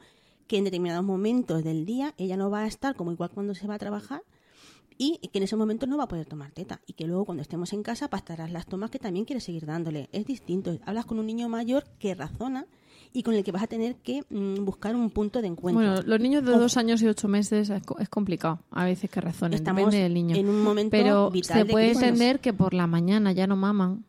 [0.48, 3.68] que en determinados momentos del día ella no va a estar como igual cuando se
[3.68, 4.24] va a trabajar
[4.98, 7.42] y que en ese momento no va a poder tomar teta y que luego cuando
[7.42, 10.10] estemos en casa pastarás las tomas que también quieres seguir dándole.
[10.12, 10.78] Es distinto.
[10.86, 12.68] Hablas con un niño mayor que razona
[13.16, 15.82] y con el que vas a tener que mm, buscar un punto de encuentro.
[15.84, 16.60] Bueno, los niños de Ojo.
[16.60, 20.04] dos años y ocho meses es, co- es complicado a veces que razonen, Estamos depende
[20.04, 20.36] del niño.
[20.36, 23.56] en un momento Pero vital se de puede entender que por la mañana ya no
[23.56, 24.04] maman,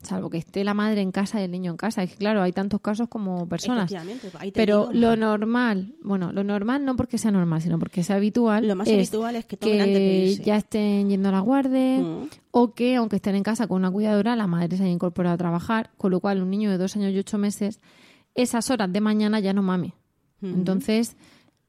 [0.00, 2.02] salvo que esté la madre en casa y el niño en casa.
[2.04, 3.92] Es que claro, hay tantos casos como personas.
[4.54, 8.66] Pero digo, lo normal, bueno, lo normal no porque sea normal, sino porque sea habitual.
[8.66, 10.42] Lo más es habitual es que tomen antes de irse.
[10.44, 12.28] ya estén yendo a la guardia Mm.
[12.52, 15.38] o que, aunque estén en casa con una cuidadora, la madre se haya incorporado a
[15.38, 17.80] trabajar, con lo cual un niño de dos años y ocho meses,
[18.42, 19.94] esas horas de mañana ya no mame.
[20.42, 20.52] Ujú.
[20.54, 21.16] Entonces,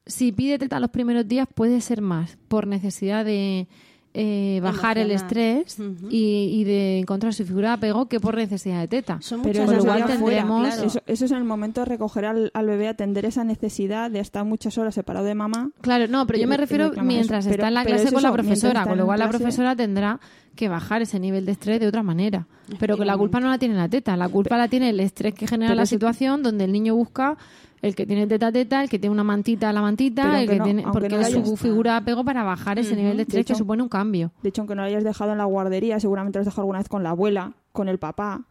[0.06, 3.68] si pide teta los primeros días, puede ser más por necesidad de
[4.12, 5.76] eh, bajar el estrés
[6.10, 9.18] y, y de encontrar su figura de apego que por necesidad de teta.
[9.20, 10.82] Son Pero muchas fuera, tendremos- claro.
[10.84, 14.18] Eso, eso es en el momento de recoger al, al bebé, atender esa necesidad de
[14.18, 15.70] estar muchas horas separado de mamá.
[15.80, 17.54] Claro, no, pero yo me refiero mientras eso.
[17.54, 20.18] está en la clase es con la profesora, con lo cual la profesora tendrá
[20.54, 22.46] que bajar ese nivel de estrés de otra manera.
[22.78, 25.34] Pero que la culpa no la tiene la teta, la culpa la tiene el estrés
[25.34, 27.36] que genera Pero la si- situación donde el niño busca
[27.82, 30.58] el que tiene teta teta, el que tiene una mantita la Pero mantita, el que
[30.58, 33.46] no- tiene porque no es su figura de apego para bajar ese nivel de estrés
[33.46, 34.32] que hecho- supone un cambio.
[34.42, 36.78] De hecho, aunque no lo hayas dejado en la guardería, seguramente lo has dejado alguna
[36.80, 38.42] vez con la abuela, con el papá,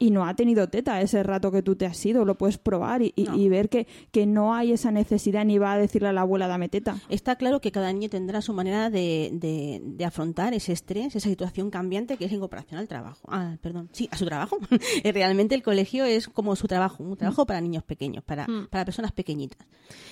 [0.00, 2.24] y no ha tenido teta ese rato que tú te has ido.
[2.24, 3.36] Lo puedes probar y, y- No.
[3.36, 6.46] y ver que, que no hay esa necesidad ni va a decirle a la abuela
[6.46, 7.00] dame teta.
[7.08, 11.28] Está claro que cada niño tendrá su manera de, de- de afrontar ese estrés, esa
[11.28, 13.26] situación cambiante que es la incorporación al trabajo.
[13.28, 14.58] Ah, perdón, sí, a su trabajo.
[15.02, 18.68] Eh, Realmente el colegio es como su trabajo, un trabajo para niños pequeños, para, Mm.
[18.70, 19.66] para personas pequeñitas.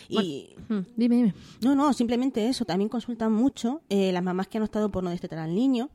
[0.09, 1.35] Y Hmm, Dime, dime.
[1.63, 2.65] no, no, simplemente eso.
[2.65, 5.91] También consultan mucho eh, las mamás que han optado por no destetar al niño.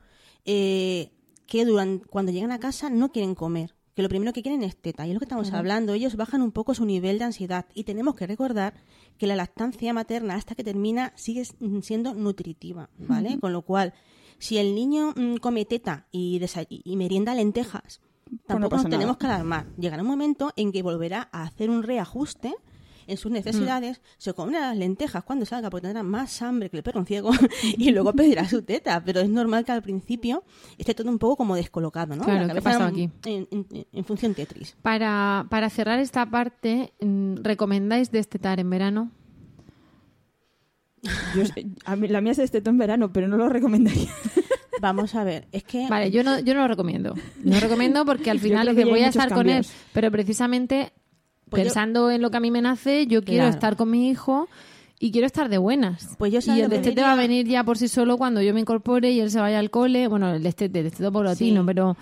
[0.46, 1.12] eh,
[1.46, 4.76] que durante, cuando llegan a casa no quieren comer, que lo primero que quieren es
[4.78, 5.06] teta.
[5.06, 7.66] Y es lo que estamos hablando, ellos bajan un poco su nivel de ansiedad.
[7.74, 8.74] Y tenemos que recordar
[9.18, 13.40] que la lactancia materna hasta que termina sigue s- siendo nutritiva, ¿vale?
[13.40, 13.94] Con lo cual,
[14.40, 18.02] si el niño mm, come teta y, y merienda lentejas,
[18.48, 19.68] tampoco pasa nos tenemos que alarmar.
[19.78, 22.56] Llegará un momento en que volverá a hacer un reajuste
[23.08, 26.84] en sus necesidades, se comerá las lentejas cuando salga porque tendrá más hambre que el
[26.84, 27.32] perro ciego
[27.78, 29.02] y luego pedirá su teta.
[29.04, 30.44] Pero es normal que al principio
[30.78, 32.24] esté todo un poco como descolocado, ¿no?
[32.24, 33.10] Claro, La ¿qué pasado aquí?
[33.26, 34.76] En, en- en función Tetris.
[34.82, 39.12] Para, para cerrar esta parte, mm, ¿recomendáis destetar en verano?
[41.36, 44.10] Yo sé- a mí- la mía se destetó en verano, pero no lo recomendaría.
[44.82, 47.14] Vamos a ver, es que Vale, yo no, yo no lo recomiendo.
[47.44, 50.92] No lo recomiendo porque al final es que voy a estar con él, pero precisamente
[51.52, 53.54] Pues yo- pensando en lo que a mí me nace, yo quiero Claro.
[53.54, 54.48] estar con mi hijo
[55.00, 56.16] y quiero estar de buenas.
[56.18, 58.54] Pues yo y el destete va a diría- venir ya por sí solo cuando yo
[58.54, 60.08] me incorpore y él se vaya al cole.
[60.08, 61.66] Bueno, el destete, el destete paulatino, Sí.
[61.68, 61.98] pero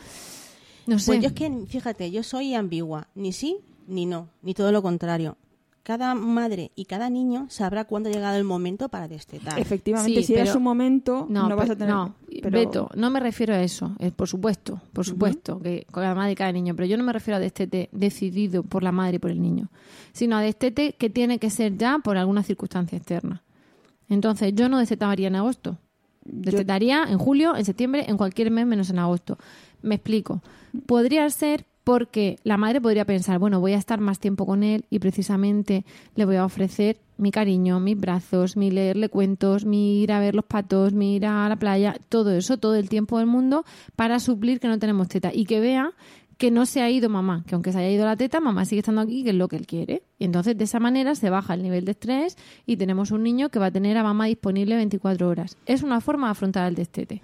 [0.88, 1.06] no sé.
[1.12, 3.58] Pues yo es que, fíjate, yo soy ambigua, ni sí
[3.88, 5.36] ni no, ni todo lo contrario.
[5.84, 9.58] Cada madre y cada niño sabrá cuándo ha llegado el momento para destetar.
[9.60, 11.94] Efectivamente, Sí, si es su momento, no, vas a tener...
[11.94, 12.14] no,
[12.44, 13.96] pero- Beto, no me refiero a eso.
[13.98, 16.76] eh, por supuesto, por supuesto, que con la madre y cada niño.
[16.76, 19.70] Pero yo no me refiero a destete decidido por la madre y por el niño,
[20.14, 23.42] sino a destete que tiene que ser ya por alguna circunstancia externa.
[24.10, 25.78] Entonces, yo no destetaría en agosto.
[26.26, 29.38] Destetaría en julio, en septiembre, en cualquier mes menos en agosto.
[29.82, 30.42] Me explico.
[30.86, 34.86] Podría ser porque la madre podría pensar, bueno, voy a estar más tiempo con él
[34.92, 40.12] y precisamente le voy a ofrecer mi cariño, mis brazos, mi leerle cuentos, mi ir
[40.12, 43.26] a ver los patos, mi ir a la playa, todo eso, todo el tiempo del
[43.26, 45.94] mundo para suplir que no tenemos teta y que vea
[46.38, 48.82] que no se ha ido mamá, que aunque se haya ido la teta, mamá sigue
[48.82, 50.04] estando aquí, que es lo que él quiere.
[50.20, 53.50] Y entonces de esa manera se baja el nivel de estrés y tenemos un niño
[53.50, 55.58] que va a tener a mamá disponible 24 horas.
[55.66, 57.20] Es una forma de afrontar el destete.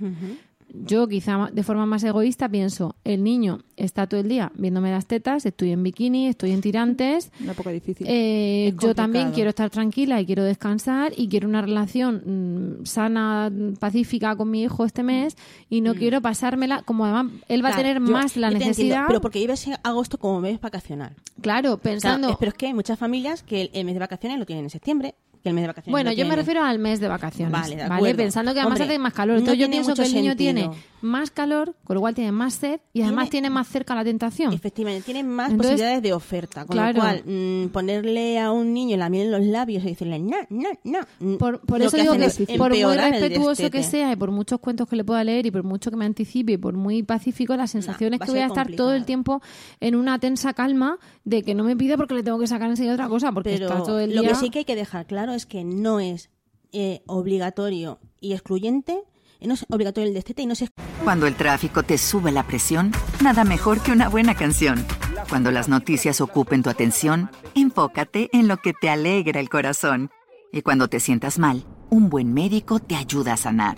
[0.84, 5.06] Yo quizá de forma más egoísta pienso, el niño está todo el día viéndome las
[5.06, 8.06] tetas, estoy en bikini, estoy en tirantes, Una época difícil.
[8.10, 13.50] eh, yo también quiero estar tranquila y quiero descansar y quiero una relación mm, sana,
[13.50, 15.38] mm, pacífica con mi hijo este mes
[15.70, 17.78] y no quiero pasármela, como además él va a Mm.
[17.78, 19.04] Tener yo- más la te entiendo, necesidad.
[19.08, 21.14] pero porque en agosto como mes vacacional.
[21.42, 22.28] Claro, pensando...
[22.28, 24.70] Claro, pero es que hay muchas familias que el mes de vacaciones lo tienen en
[24.70, 27.52] septiembre, que el mes de vacaciones Bueno, yo me tienen- refiero al mes de vacaciones,
[27.52, 27.88] Vale, ¿vale?
[27.90, 28.18] de acuerdo.
[28.18, 29.34] Pensando que además Hombre, hace más calor.
[29.36, 30.54] no Entonces yo tiene pienso que el niño sentido.
[30.54, 30.70] tiene
[31.02, 34.04] más calor, con lo cual tiene más sed y además Tiene- tiene más cerca la
[34.04, 34.52] tentación.
[34.54, 36.66] Efectivamente, tienen más Entonces, posibilidades de oferta.
[36.66, 36.94] Con claro.
[36.94, 40.38] lo cual, mm, ponerle a un niño la miel en los labios y decirle no,
[40.50, 41.00] no, no.
[41.20, 44.32] mm, Por, por eso digo hacen que es por muy respetuoso que sea y por
[44.32, 47.04] muchos cuentos que le pueda leer y por mucho que me anticipe y por muy
[47.04, 49.06] pacífico, la sensación es va a que voy a estar todo el complicado.
[49.06, 49.42] tiempo
[49.80, 52.94] en una tensa calma de que no me pida porque le tengo que sacar enseguida
[52.94, 54.30] otra cosa porque Pero está todo el lo día...
[54.30, 56.30] que sí que hay que dejar claro es que no es
[56.72, 59.04] eh, obligatorio y excluyente,
[59.42, 60.66] no es obligatorio el destete y no es
[61.04, 64.86] Cuando el tráfico te sube la presión, nada mejor que una buena canción.
[65.30, 70.10] Cuando las noticias ocupen tu atención, enfócate en lo que te alegra el corazón.
[70.52, 73.78] Y cuando te sientas mal, un buen médico te ayuda a sanar.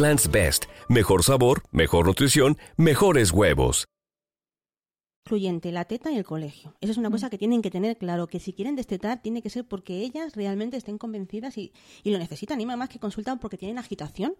[0.01, 3.85] Best, mejor sabor, mejor nutrición, mejores huevos.
[5.23, 6.73] excluyente la teta y el colegio.
[6.81, 9.51] Eso es una cosa que tienen que tener claro, que si quieren destetar tiene que
[9.51, 12.59] ser porque ellas realmente estén convencidas y, y lo necesitan.
[12.59, 14.33] Y más que consultan porque tienen agitación,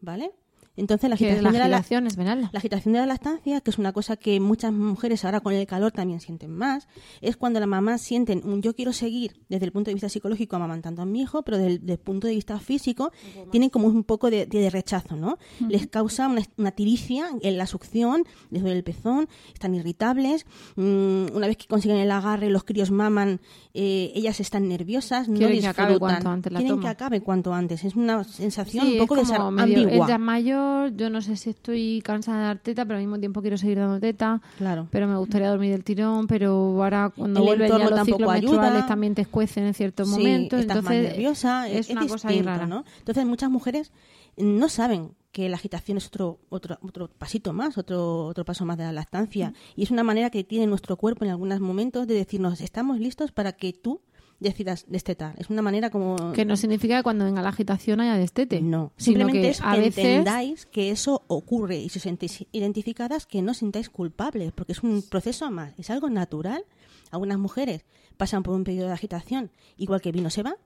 [0.00, 0.32] ¿vale?
[0.76, 2.50] Entonces la agitación, la de la, agitación es venal.
[2.52, 5.66] la agitación de la lactancia, que es una cosa que muchas mujeres ahora con el
[5.66, 6.88] calor también sienten más,
[7.20, 10.56] es cuando las mamás sienten un yo quiero seguir desde el punto de vista psicológico
[10.56, 13.12] amamantando a mi hijo, pero desde el punto de vista físico
[13.52, 15.38] tienen como un poco de, de rechazo, ¿no?
[15.68, 20.44] Les causa una, una tiricia en la succión, les duele el pezón, están irritables,
[20.76, 23.40] mm, una vez que consiguen el agarre, los críos maman,
[23.74, 25.98] eh, ellas están nerviosas, no Quieren que acabe disfrutan.
[26.16, 26.82] cuanto antes la Quieren toma.
[26.82, 27.84] que acabe cuanto antes.
[27.84, 30.06] Es una sensación Sí, un poco es como medio ambigua.
[30.06, 33.40] desmayo mayor, yo no sé si estoy cansada de dar teta, pero al mismo tiempo
[33.40, 34.40] quiero seguir dando teta.
[34.58, 34.88] Claro.
[34.90, 38.86] Pero me gustaría dormir del tirón, pero ahora cuando El vuelven ya los ciclos menstruales
[38.86, 40.60] también te escuecen en ciertos Sí, momentos.
[40.60, 42.66] estás entonces más nerviosa, es, una cosa ahí rara.
[42.66, 42.84] ¿no?
[42.98, 43.92] Entonces muchas mujeres
[44.36, 48.78] no saben que la agitación es otro otro otro pasito más, otro otro paso más
[48.78, 52.14] de la lactancia y es una manera que tiene nuestro cuerpo en algunos momentos de
[52.14, 54.00] decirnos estamos listos para que tú
[54.44, 55.34] decidas destetar.
[55.38, 58.60] Es una manera como Que no significa que cuando venga la agitación haya destete.
[58.62, 62.46] no, simplemente que es a que veces entendáis que eso ocurre y si os sentís
[62.52, 66.64] identificadas que no os sintáis culpables, porque es un proceso más, es algo natural.
[67.10, 67.84] Algunas mujeres
[68.16, 70.56] pasan por un periodo de agitación, igual que vino se va,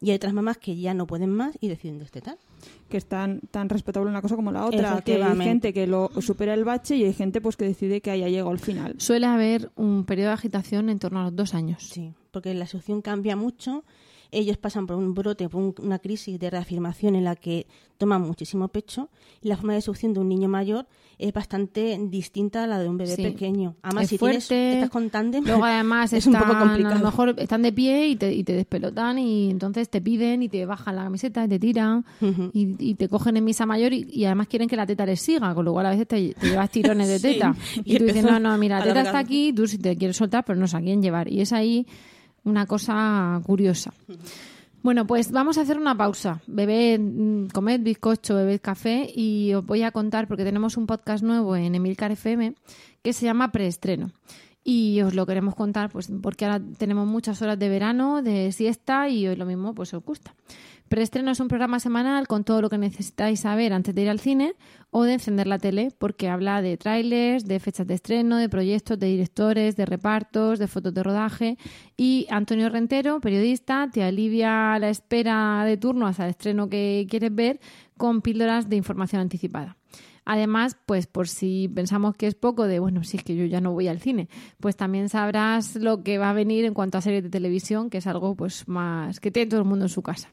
[0.00, 2.36] y hay otras mamás que ya no pueden más y deciden destetar.
[2.88, 6.10] que es tan, tan respetable una cosa como la otra, que hay gente que lo
[6.20, 8.94] supera el bache y hay gente pues que decide que haya llegado al final.
[8.98, 11.84] suele haber un periodo de agitación en torno a los dos años.
[11.84, 13.84] Sí, porque la situación cambia mucho.
[14.34, 17.66] Ellos pasan por un brote, por un- una crisis de reafirmación en la que
[17.98, 19.10] toman muchísimo pecho
[19.42, 20.86] y la forma de succión de un niño mayor
[21.18, 23.22] es bastante distinta a la de un bebé Sí.
[23.22, 23.76] pequeño.
[23.82, 24.40] Además, es si fuerte.
[24.48, 26.94] tienes, estás con tándem, Luego además es un poco complicado.
[26.94, 30.42] A lo mejor están de pie y te, y te despelotan y entonces te piden
[30.42, 32.02] y te bajan la camiseta y te tiran
[32.54, 35.20] y, y te cogen en misa mayor y, y además quieren que la teta les
[35.20, 37.54] siga, con lo cual a veces te, te llevas tirones de teta.
[37.84, 40.16] Y Y, tú dices, no, no, mira, la teta está aquí, tú si te quieres
[40.16, 41.28] soltar, pero no sé a quién llevar.
[41.30, 41.86] Y es ahí
[42.44, 43.92] una cosa curiosa.
[44.82, 46.42] Bueno, pues vamos a hacer una pausa.
[46.46, 51.22] Bebed, mm, comed bizcocho, bebed café y os voy a contar porque tenemos un podcast
[51.22, 52.54] nuevo en Emilcar FM
[53.00, 54.10] que se llama Preestreno.
[54.64, 59.08] Y os lo queremos contar pues porque ahora tenemos muchas horas de verano, de siesta
[59.08, 60.34] y hoy lo mismo pues os gusta.
[60.92, 64.20] Preestreno es un programa semanal con todo lo que necesitáis saber antes de ir al
[64.20, 64.54] cine
[64.90, 68.98] o de encender la tele, porque habla de trailers, de fechas de estreno, de proyectos,
[68.98, 71.56] de directores, de repartos, de fotos de rodaje.
[71.96, 77.34] Y Antonio Rentero, periodista, te alivia la espera de turno hasta el estreno que quieres
[77.34, 77.58] ver
[77.96, 79.78] con píldoras de información anticipada.
[80.24, 83.60] Además, pues por si pensamos que es poco de, bueno, si es que yo ya
[83.60, 84.28] no voy al cine,
[84.60, 87.98] pues también sabrás lo que va a venir en cuanto a series de televisión, que
[87.98, 90.32] es algo pues más que tiene todo el mundo en su casa.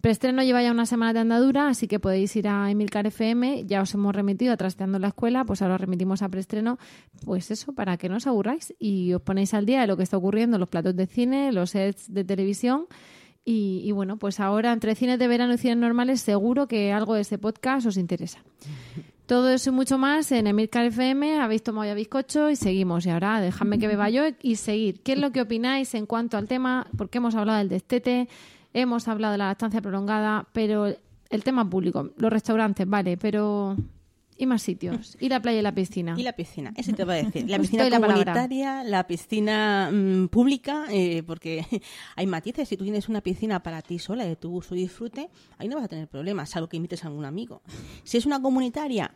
[0.00, 3.82] Preestreno lleva ya una semana de andadura, así que podéis ir a Emilcar FM, ya
[3.82, 6.78] os hemos remitido a Trasteando la Escuela, pues ahora os remitimos a Preestreno,
[7.24, 10.02] pues eso, para que no os aburráis y os ponéis al día de lo que
[10.02, 12.86] está ocurriendo en los platos de cine, los sets de televisión
[13.44, 17.14] y, y bueno, pues ahora entre cines de verano y cines normales seguro que algo
[17.14, 18.42] de ese podcast os interesa.
[19.28, 23.04] Todo eso y mucho más en Emilcar FM, habéis tomado ya bizcocho y seguimos.
[23.04, 25.02] Y ahora dejadme que beba yo y seguir.
[25.02, 26.86] ¿Qué es lo que opináis en cuanto al tema?
[26.96, 28.26] Porque hemos hablado del destete,
[28.72, 33.76] hemos hablado de la lactancia prolongada, pero el tema público, los restaurantes, vale, pero
[34.38, 36.14] y más sitios, y la playa y la piscina.
[36.16, 37.50] Y la piscina, eso te va a decir.
[37.50, 38.08] La piscina palabra.
[38.08, 41.66] comunitaria, la piscina mm, pública, eh, porque
[42.16, 42.68] hay matices.
[42.68, 45.76] Si tú tienes una piscina para ti sola, de tu uso y disfrute, ahí no
[45.76, 47.62] vas a tener problemas, salvo que invites a algún amigo.
[48.04, 49.12] Si es una comunitaria,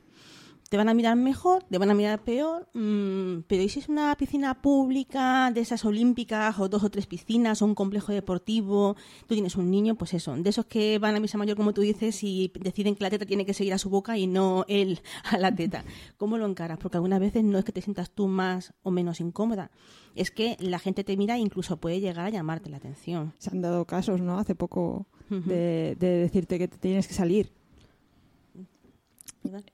[0.73, 3.91] te van a mirar mejor, te van a mirar peor, mm, pero ¿y si es
[3.91, 8.97] una piscina pública, de esas olímpicas, o dos o tres piscinas, o un complejo deportivo,
[9.27, 11.83] tú tienes un niño, pues eso, de esos que van a misa mayor, como tú
[11.83, 15.03] dices, y deciden que la teta tiene que seguir a su boca y no él
[15.31, 15.85] a la teta.
[16.17, 16.79] ¿Cómo lo encaras?
[16.79, 19.71] Porque algunas veces no es que te sientas tú más o menos incómoda,
[20.15, 23.35] es que la gente te mira e incluso puede llegar a llamarte la atención.
[23.37, 24.39] Se han dado casos, ¿no?
[24.39, 27.53] Hace poco de, de decirte que te tienes que salir.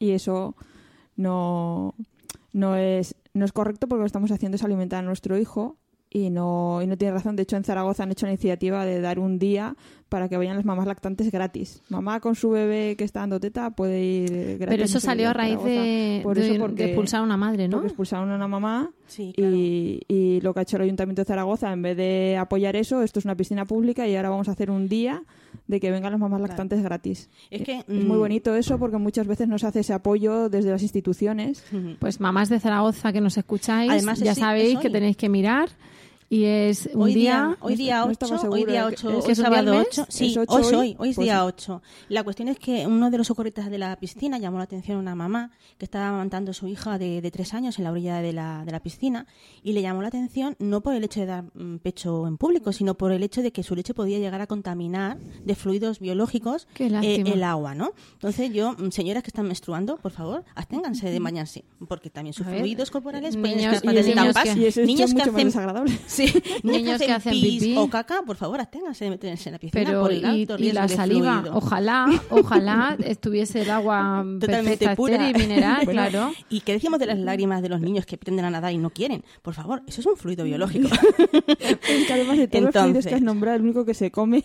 [0.01, 0.57] Y eso
[1.19, 1.95] no,
[2.55, 5.77] no, es, no es correcto porque lo que estamos haciendo es alimentar a nuestro hijo
[6.11, 7.37] y no, y no tiene razón.
[7.37, 9.77] De hecho, en Zaragoza han hecho la iniciativa de dar un día
[10.09, 11.83] para que vayan las mamás lactantes gratis.
[11.91, 14.67] Mamá con su bebé que está dando teta puede ir gratis.
[14.69, 17.77] Pero eso salió a raíz de, Por de- eso, de expulsar a una madre, ¿no?
[17.77, 19.55] Porque expulsaron a una mamá Sí, claro.
[19.55, 23.03] y, y lo que ha hecho el Ayuntamiento de Zaragoza, en vez de apoyar eso,
[23.03, 25.23] esto es una piscina pública y ahora vamos a hacer un día
[25.69, 27.29] de que vengan las mamás lactantes gratis.
[27.51, 30.49] Es que, es muy mm, bonito eso porque muchas veces no se hace ese apoyo
[30.49, 31.65] desde las instituciones.
[32.01, 35.69] Pues mamás de Zaragoza que nos escucháis, Además, ya sabéis es que tenéis que mirar
[36.31, 39.05] y es un hoy día, hoy día no 8, estamos hoy día seguros.
[39.05, 39.87] 8, ¿Es- hoy día sábado al mes?
[39.93, 40.07] 8.
[40.11, 40.97] Sí, ¿Es ocho hoy es hoy?
[40.99, 41.45] hoy, es Pues día sí.
[41.47, 41.83] 8.
[42.11, 45.01] La cuestión es que uno de los socorristas de la piscina llamó la atención a
[45.01, 48.19] una mamá que estaba amamantando a su hija de, de tres años en la orilla
[48.21, 49.27] de la, de la piscina
[49.63, 52.73] y le llamó la atención no por el hecho de dar mm, pecho en público,
[52.73, 56.69] sino por el hecho de que su leche podía llegar a contaminar de fluidos biológicos
[56.79, 57.93] eh, el agua, ¿no?
[58.15, 62.47] Entonces yo, mm, señoras que están menstruando, por favor, absténganse de bañarse, porque también sus
[62.47, 65.29] A ver, fluidos corporales niños- pueden y escapar niños que- Y es niños que más
[65.29, 65.99] hacen desagradable.
[66.19, 67.77] Sí, Niños que hacen pis pipí.
[67.79, 70.57] o caca, por favor, absténganse de meterse en la piscina Pero por el y, alto
[70.59, 71.57] y la saliva, fluido.
[71.57, 75.31] ojalá, ojalá estuviese el agua Totalmente perfecta, pura.
[75.31, 76.33] y mineral, Bueno, claro.
[76.51, 78.91] ¿Y qué decimos de las lágrimas de los niños que aprenden a nadar y no
[78.91, 79.23] quieren?
[79.43, 80.89] Por favor, eso es un fluido biológico.
[80.89, 84.45] Es que además de todos los fluidos que has nombrado, el único que se come.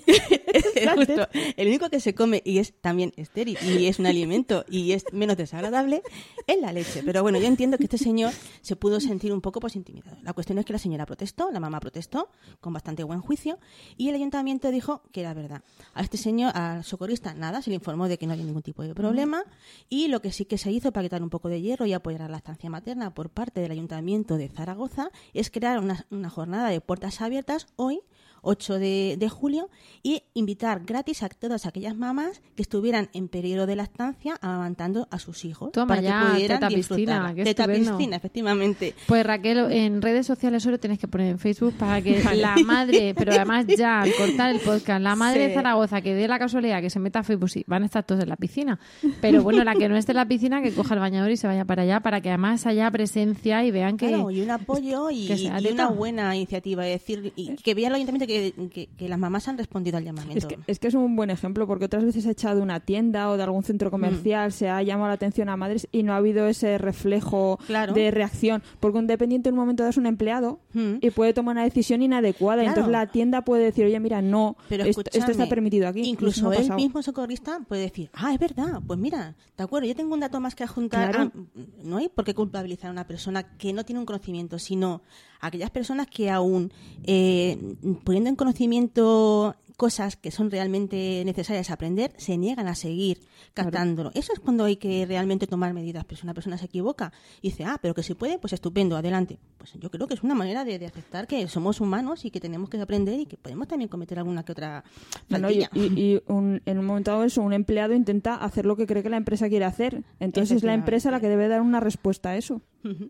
[0.96, 4.92] Justo, el único que se come y es también estéril y es un alimento y
[4.92, 6.02] es menos desagradable
[6.48, 7.02] es la leche.
[7.06, 10.18] Pero bueno, yo entiendo que este señor se pudo sentir un poco pues intimidado.
[10.24, 12.30] La cuestión es que la señora protestó, la mamá protestó
[12.62, 13.60] con bastante buen juicio
[13.98, 15.62] y el ayuntamiento dijo que era verdad.
[15.94, 18.84] A este señor, al socorrista, nada, se le informó de que no había ningún tipo
[18.84, 19.44] de problema
[19.90, 22.24] y lo que sí que se hizo para quitar un poco de hierro y apoyar
[22.24, 26.70] a la estancia materna por parte del ayuntamiento de Zaragoza es crear una, una jornada
[26.70, 28.02] de puertas abiertas hoy
[28.44, 29.70] 8 de, de julio
[30.04, 35.18] y invitar gratis a todas aquellas mamás que estuvieran en periodo de lactancia amamantando a
[35.20, 37.36] sus hijos Toma para ya, que pudieran teta disfrutar.
[37.36, 38.96] piscina, piscina, efectivamente.
[39.08, 43.14] Pues Raquel, en redes sociales solo tienes que poner en Facebook para que la madre,
[43.18, 45.48] pero además ya al cortar el podcast, la madre Sí.
[45.50, 48.04] de Zaragoza que dé la casualidad que se meta a Facebook, sí, van a estar
[48.04, 48.80] todos en la piscina.
[49.22, 51.48] Pero bueno, la que no esté en la piscina, que coja el bañador y se
[51.48, 54.10] vaya para allá para que además haya presencia y vean que...
[54.10, 56.86] Claro, y un apoyo y, una buena iniciativa.
[56.88, 58.33] Es decir, y que vea el ayuntamiento que,
[58.72, 60.38] que- que las mamás han respondido al llamamiento.
[60.40, 62.62] Es que, es que es un buen ejemplo porque otras veces se ha echado de
[62.62, 66.04] una tienda o de algún centro comercial, se ha llamado la atención a madres y
[66.04, 67.94] no ha habido ese reflejo Claro.
[67.94, 68.64] de reacción.
[68.80, 70.96] Porque un dependiente en un momento dado es un empleado Mm.
[71.02, 72.62] y puede tomar una decisión inadecuada.
[72.64, 72.70] Claro.
[72.80, 76.02] Entonces la tienda puede decir, oye, mira, no, Pero esto, esto está permitido aquí.
[76.02, 76.76] Incluso pasado.
[76.76, 80.40] mismo socorrista puede decir, ah, es verdad, pues mira, de acuerdo, yo tengo un dato
[80.40, 81.12] más que adjuntar.
[81.12, 81.32] Claro.
[81.36, 81.40] Ah,
[81.84, 85.02] no hay por qué culpabilizar a una persona que no tiene un conocimiento, sino
[85.48, 86.72] aquellas personas que aún
[87.04, 87.58] eh,
[88.04, 93.20] poniendo en conocimiento cosas que son realmente necesarias aprender, se niegan a seguir
[93.56, 94.12] captándolo.
[94.14, 96.06] Eso es cuando hay que realmente tomar medidas.
[96.06, 98.96] Pero si una persona se equivoca y dice, ah, pero que se puede, pues estupendo,
[98.96, 99.40] adelante.
[99.58, 102.40] Pues yo creo que es una manera de, de aceptar que somos humanos y que
[102.40, 104.84] tenemos que aprender y que podemos también cometer alguna que otra
[105.30, 105.96] No, no, y faltilla.
[105.96, 109.02] y- y un- en un momento dado eso, un empleado intenta hacer lo que cree
[109.04, 110.04] que la empresa quiere hacer.
[110.20, 112.62] Entonces es la empresa la que debe dar una respuesta a eso.
[112.86, 113.10] Ujú.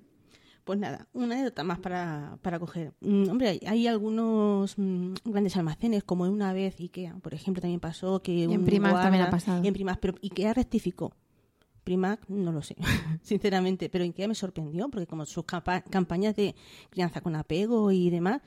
[0.63, 2.93] Pues nada, una anécdota más para, para coger.
[3.01, 7.81] Mm, hombre, hay, hay algunos mm, grandes almacenes, como una vez Ikea, por ejemplo, también
[7.81, 9.61] pasó que Y en un Primark también ha pasado.
[9.63, 11.13] y en Primark, pero Ikea rectificó.
[11.83, 12.77] Primark no lo sé,
[13.21, 16.55] sinceramente, pero Ikea me sorprendió porque como sus campa- campañas de
[16.89, 18.41] crianza con apego y demás,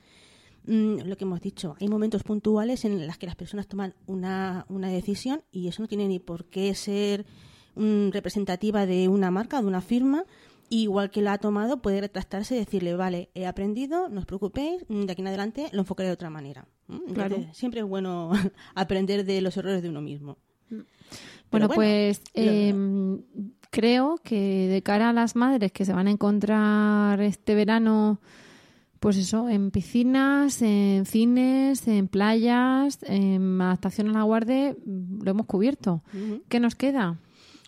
[0.65, 4.65] mm, lo que hemos dicho, hay momentos puntuales en los que las personas toman una,
[4.69, 7.27] una decisión y eso no tiene ni por qué ser
[7.75, 10.23] mm, representativa de una marca, de una firma.
[10.69, 14.83] Igual que la ha tomado, puede retractarse y decirle, vale, he aprendido, no os preocupéis,
[14.89, 16.67] mm, de aquí en adelante lo enfocaré de otra manera.
[16.87, 16.93] ¿Mm?
[17.07, 17.53] Entonces, Claro.
[17.53, 18.31] Siempre es bueno
[18.75, 20.37] aprender de los errores de uno mismo.
[20.69, 20.83] Pero
[21.49, 23.19] Bueno, pues lo- eh,
[23.69, 28.19] creo que de cara a las madres que se van a encontrar este verano,
[28.99, 35.31] pues eso, en piscinas, en cines, en playas, en adaptación a la guardia, mm, lo
[35.31, 36.03] hemos cubierto.
[36.49, 37.17] ¿Qué nos queda?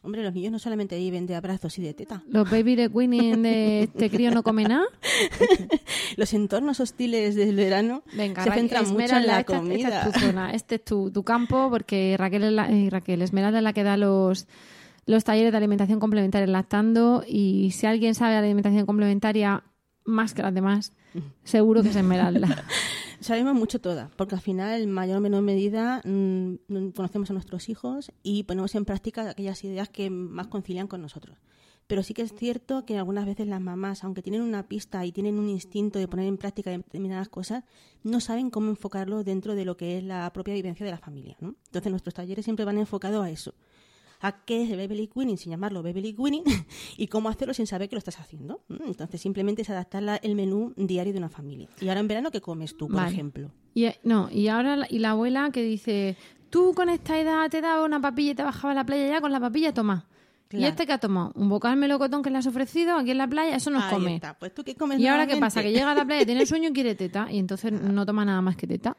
[0.02, 2.24] Hombre, los niños no solamente viven de abrazos y de teta.
[2.30, 4.86] ¿Los baby de Winnie de este crío no come nada?
[6.16, 9.60] Los entornos hostiles del verano Venga, se Ra- centran mucho en Esmeralda, la esta- esta
[9.60, 10.02] comida.
[10.08, 13.60] es tu zona, este es tu, tu campo, porque Raquel, es la- eh, Raquel Esmeralda
[13.60, 14.48] es la que da los,
[15.06, 19.64] los talleres de alimentación complementaria en lactando y si alguien sabe de alimentación complementaria
[20.06, 20.94] más que las demás,
[21.44, 22.64] seguro que es Esmeralda.
[23.22, 27.34] Sabemos mucho todas, porque al final, en mayor o menor medida, mm, mm, conocemos a
[27.34, 31.38] nuestros hijos y ponemos en práctica aquellas ideas que más concilian con nosotros.
[31.88, 35.12] Pero sí que es cierto que algunas veces las mamás, aunque tienen una pista y
[35.12, 37.64] tienen un instinto de poner en práctica determinadas cosas,
[38.04, 41.36] no saben cómo enfocarlo dentro de lo que es la propia vivencia de la familia.
[41.42, 41.56] ¿no?
[41.66, 43.56] Entonces nuestros talleres siempre van enfocados a eso.
[44.22, 46.44] A qué es el baby winning sin llamarlo baby winning
[46.98, 48.62] y cómo hacerlo sin saber que lo estás haciendo.
[48.68, 48.86] ¿no?
[48.86, 51.70] Entonces simplemente es adaptar el menú diario de una familia.
[51.80, 53.12] Y ahora en verano, ¿qué comes tú, por Vale.
[53.12, 53.52] ejemplo?
[53.74, 56.18] Y, eh, no, y ahora la, y la abuela que dice,
[56.50, 59.22] tú con esta edad te daba una papilla y te bajaba a la playa ya
[59.22, 60.06] con la papilla, toma.
[60.52, 60.68] ¿Y Claro.
[60.72, 61.32] este que ha tomado?
[61.36, 63.56] ¿Un bocal melocotón que le has ofrecido aquí en la playa?
[63.56, 64.16] Eso no come.
[64.16, 64.34] está.
[64.34, 65.62] Pues tú qué comes ¿Y ahora qué pasa?
[65.62, 68.42] Que llega a la playa, tiene sueño y quiere teta y entonces no toma nada
[68.42, 68.98] más que teta.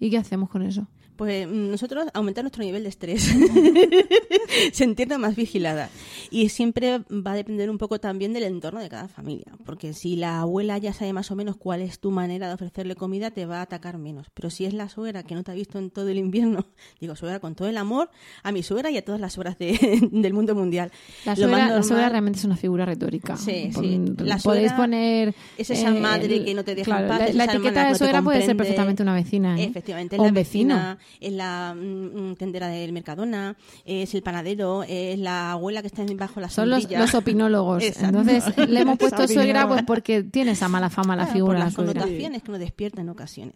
[0.00, 0.86] ¿Y qué hacemos con eso?
[1.16, 3.28] Pues mm, nosotros aumentar nuestro nivel de estrés,
[4.72, 5.90] sentirnos más vigilada.
[6.30, 10.16] Y siempre va a depender un poco también del entorno de cada familia, porque si
[10.16, 13.46] la abuela ya sabe más o menos cuál es tu manera de ofrecerle comida, te
[13.46, 14.28] va a atacar menos.
[14.34, 16.66] Pero si es la suegra que no te ha visto en todo el invierno,
[17.00, 18.10] digo suegra con todo el amor,
[18.42, 20.92] a mi suegra y a todas las suegras de- del mundo mundial.
[21.24, 23.36] La suegra, la normal- suegra realmente es una figura retórica.
[23.36, 24.00] Sí, sí.
[24.18, 25.34] La Podéis poner...
[25.56, 27.90] es esa eh, madre que no te deja claro, en paz, La, la etiqueta de
[27.92, 29.60] no suegra puede ser perfectamente una vecina.
[29.60, 29.66] ¿eh?
[29.88, 30.74] Efectivamente, es la un vecino.
[30.74, 35.86] vecina, es la mm, mm, tendera del Mercadona, es el panadero es la abuela que
[35.88, 37.00] está bajo la Son los, sombrilla.
[37.00, 37.82] los opinólogos.
[37.84, 38.20] Exacto.
[38.20, 41.56] Entonces, le hemos puesto suegra pues porque tiene esa mala fama la Claro, figura.
[41.58, 43.54] por las connotaciones que nos despierta en ocasiones.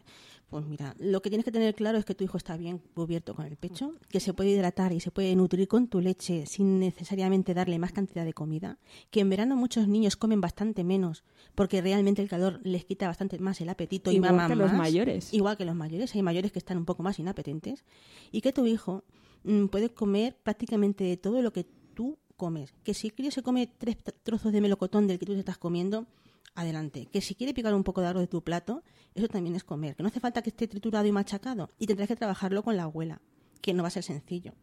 [0.52, 3.34] Pues mira, lo que tienes que tener claro es que tu hijo está bien cubierto
[3.34, 6.78] con el pecho, que se puede hidratar y se puede nutrir con tu leche sin
[6.78, 8.78] necesariamente darle más cantidad de comida,
[9.10, 11.24] que en verano muchos niños comen bastante menos
[11.54, 14.68] porque realmente el calor les quita bastante más el apetito y Igual maman que los
[14.72, 14.78] más.
[14.78, 15.32] mayores.
[15.32, 17.86] Igual que los mayores, hay mayores que están un poco más inapetentes
[18.30, 19.04] y que tu hijo
[19.44, 22.74] mm, puede comer prácticamente de todo lo que tú comes.
[22.82, 25.56] Que si el crío se come tres trozos de melocotón del que tú te estás
[25.56, 26.06] comiendo,
[26.54, 27.06] adelante.
[27.06, 28.82] Que si quiere picar un poco de arroz de tu plato,
[29.14, 29.96] eso también es comer.
[29.96, 31.68] Que no hace falta que esté triturado y machacado.
[31.78, 33.20] Y tendrás que trabajarlo con la abuela,
[33.60, 34.54] que no va a ser sencillo.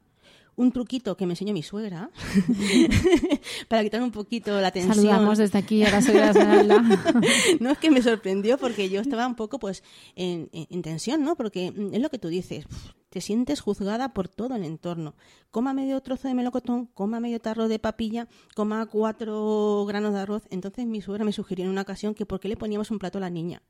[0.59, 2.09] Un truquito que me enseñó mi suegra
[3.67, 4.95] para quitar un poquito la tensión.
[4.95, 6.63] Saludamos desde aquí a la suegra de
[7.61, 9.83] no es que me sorprendió porque yo estaba un poco pues
[10.15, 11.35] en, en- en tensión, ¿no?
[11.35, 12.65] Porque mm, es lo que tú dices,
[13.09, 15.15] te sientes juzgada por todo el entorno.
[15.51, 20.43] Coma medio trozo de melocotón, coma medio tarro de papilla, coma cuatro granos de arroz.
[20.49, 23.17] Entonces mi suegra me sugirió en una ocasión que por qué le poníamos un plato
[23.17, 23.61] a la niña.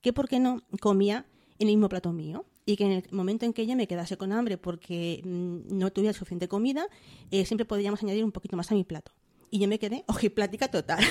[0.00, 1.24] Que por qué no comía
[1.58, 2.44] el mismo plato mío.
[2.64, 5.92] Y que en el momento en que ella me quedase con hambre porque mm, no
[5.92, 6.86] tuviera suficiente comida,
[7.30, 9.12] eh, siempre podríamos añadir un poquito más a mi plato.
[9.50, 11.04] Y yo me quedé ojiplática total.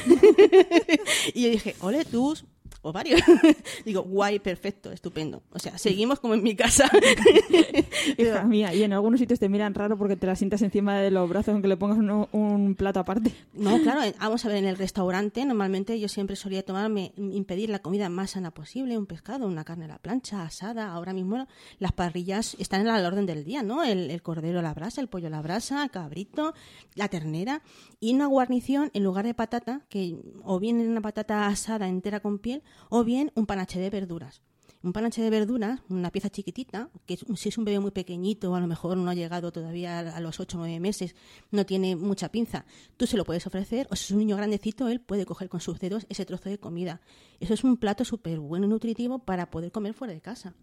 [1.33, 2.45] y yo dije, ole, tus
[2.81, 3.21] ovarios.
[3.85, 5.43] Digo, guay, perfecto, estupendo.
[5.51, 6.89] O sea, seguimos como en mi casa.
[8.17, 11.11] Hija mía, y en algunos sitios te miran raro porque te la sientas encima de
[11.11, 13.33] los brazos aunque le pongas uno- un plato aparte.
[13.53, 17.79] No, claro, vamos a ver, en el restaurante normalmente yo siempre solía tomarme, impedir la
[17.79, 21.47] comida más sana posible, un pescado, una carne a la plancha, asada, ahora mismo
[21.79, 23.83] las parrillas están al orden del día, ¿no?
[23.83, 26.53] El, el cordero a la brasa, el pollo a la brasa, el cabrito,
[26.95, 27.61] la ternera
[27.99, 32.39] y una guarnición en lugar de patata, que o bien una patata asada entera con
[32.39, 34.41] piel o bien un panache de verduras.
[34.83, 38.59] Un panache de verduras, una pieza chiquitita, que si es un bebé muy pequeñito, a
[38.59, 41.15] lo mejor no ha llegado todavía a los 8 o 9 meses,
[41.51, 42.65] no tiene mucha pinza,
[42.97, 45.61] tú se lo puedes ofrecer, o si es un niño grandecito, él puede coger con
[45.61, 46.99] sus dedos ese trozo de comida.
[47.39, 50.55] Eso es un plato súper bueno y nutritivo para poder comer fuera de casa.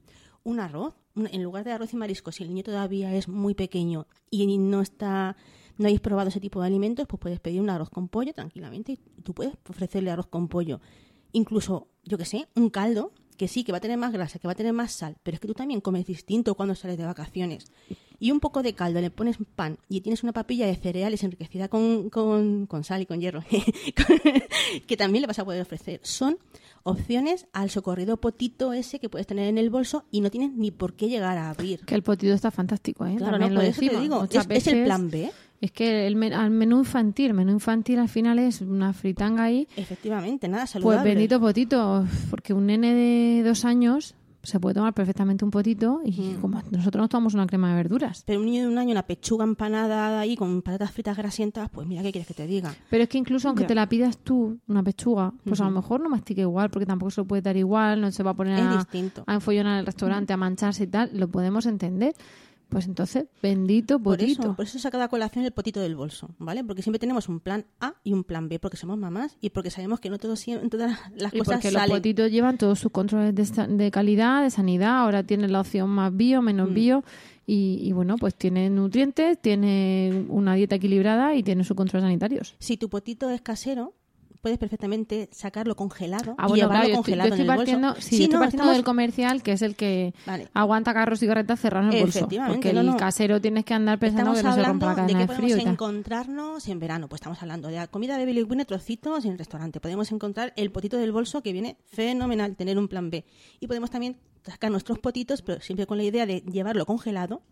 [0.43, 4.09] Un arroz, en lugar de arroz y marisco, si el niño todavía es muy pequeño
[4.31, 5.37] y no está
[5.79, 8.93] no habéis probado ese tipo de alimentos, pues puedes pedir un arroz con pollo tranquilamente
[8.93, 10.81] y tú puedes ofrecerle arroz con pollo.
[11.33, 14.49] Incluso, yo que sé, un caldo que sí, que va a tener más grasa, que
[14.49, 17.05] va a tener más sal, pero es que tú también comes distinto cuando sales de
[17.05, 17.67] vacaciones.
[18.19, 21.69] Y un poco de caldo, le pones pan y tienes una papilla de cereales enriquecida
[21.69, 23.45] con, con, con sal y con hierro,
[24.87, 26.01] que también le vas a poder ofrecer.
[26.03, 26.39] Son
[26.83, 30.71] opciones al socorrido potito ese que puedes tener en el bolso y no tienes ni
[30.71, 31.85] por qué llegar a abrir.
[31.85, 33.15] Que el potido está fantástico, ¿eh?
[33.19, 35.31] Claro, no, lo te digo, es- es el plan B.
[35.61, 39.67] Es que el men- al menú infantil, menú infantil al final es una fritanga ahí.
[39.77, 41.11] Efectivamente, nada Pues saludable.
[41.11, 46.13] bendito potito, porque un nene de dos años se puede tomar perfectamente un potito y
[46.13, 46.41] Mm.
[46.41, 48.23] como nosotros nos tomamos una crema de verduras.
[48.25, 51.87] Pero un niño de un año, una pechuga empanada ahí con patatas fritas grasientas, pues
[51.89, 52.73] mira, ¿qué quieres que te diga?
[52.89, 56.01] Pero es que incluso aunque te la pidas tú, una pechuga, pues a lo mejor
[56.01, 58.61] no mastique igual, porque tampoco se lo puede dar igual, no se va a poner
[58.61, 59.25] Es a, distinto.
[59.27, 62.15] a enfollonar el restaurante, a mancharse y tal, lo podemos entender.
[62.69, 64.43] Pues entonces, bendito Por potito.
[64.43, 66.63] eso, por eso saca a colación el potito del bolso, ¿vale?
[66.63, 69.71] Porque siempre tenemos un plan A y un plan B, porque somos mamás y porque
[69.71, 72.93] sabemos que no todo, siem- todas las Y cosas porque los potitos llevan todos sus
[72.93, 76.45] controles de, calidad, de sanidad, ahora tienen la opción más bio, Mm.
[76.45, 77.05] menos bio,
[77.47, 82.55] y, y bueno, pues tiene nutrientes, tiene una dieta equilibrada y tiene sus controles sanitarios.
[82.59, 83.95] Si tu potito es casero,
[84.41, 87.51] puedes perfectamente sacarlo congelado Ah, y bueno, llevarlo claro, yo estoy, congelado yo estoy en
[87.51, 88.01] el bolso.
[88.01, 90.49] sí, yo estoy no, partiendo estamos- del comercial, que es el que Vale.
[90.55, 92.29] aguanta carros y carretas cerrados en el bolso.
[92.49, 92.97] Porque no, el no.
[92.97, 95.33] casero tienes que andar pensando Estamos que no se rompa hablando la de cadena que
[95.33, 97.09] de, frío y podemos encontrarnos en verano.
[97.09, 99.81] Pues estamos hablando de la comida de bilingüe, trocitos en el restaurante.
[99.81, 103.25] Podemos encontrar el potito del bolso que viene fenomenal, tener un plan B.
[103.61, 104.17] Y podemos también
[104.47, 107.43] sacar nuestros potitos, pero siempre con la idea de llevarlo congelado,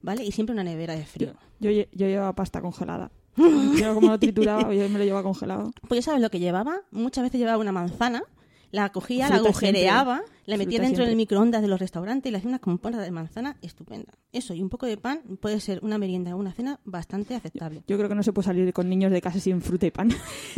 [0.00, 0.24] ¿vale?
[0.24, 1.34] Y siempre una nevera de frío.
[1.60, 3.10] Yo, lle- yo llevaba pasta congelada.
[3.80, 5.72] Yo como lo trituraba, yo me lo llevaba congelado.
[5.88, 6.80] Pues ya sabes lo que llevaba.
[6.90, 8.22] Muchas veces llevaba una manzana,
[8.70, 10.36] la cogía, la agujereaba, siempre.
[10.46, 13.10] la metía Fruta dentro del microondas de los restaurantes y le hacía una composta de
[13.10, 14.12] manzana estupenda.
[14.32, 17.82] Eso y un poco de pan puede ser una merienda o una cena bastante aceptable.
[17.86, 20.10] Yo creo que no se puede salir con niños de casa sin fruta y pan.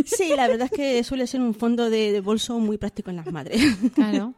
[0.05, 3.17] Sí, la verdad es que suele ser un fondo de, de bolso muy práctico en
[3.17, 3.63] las madres.
[3.95, 4.35] Claro.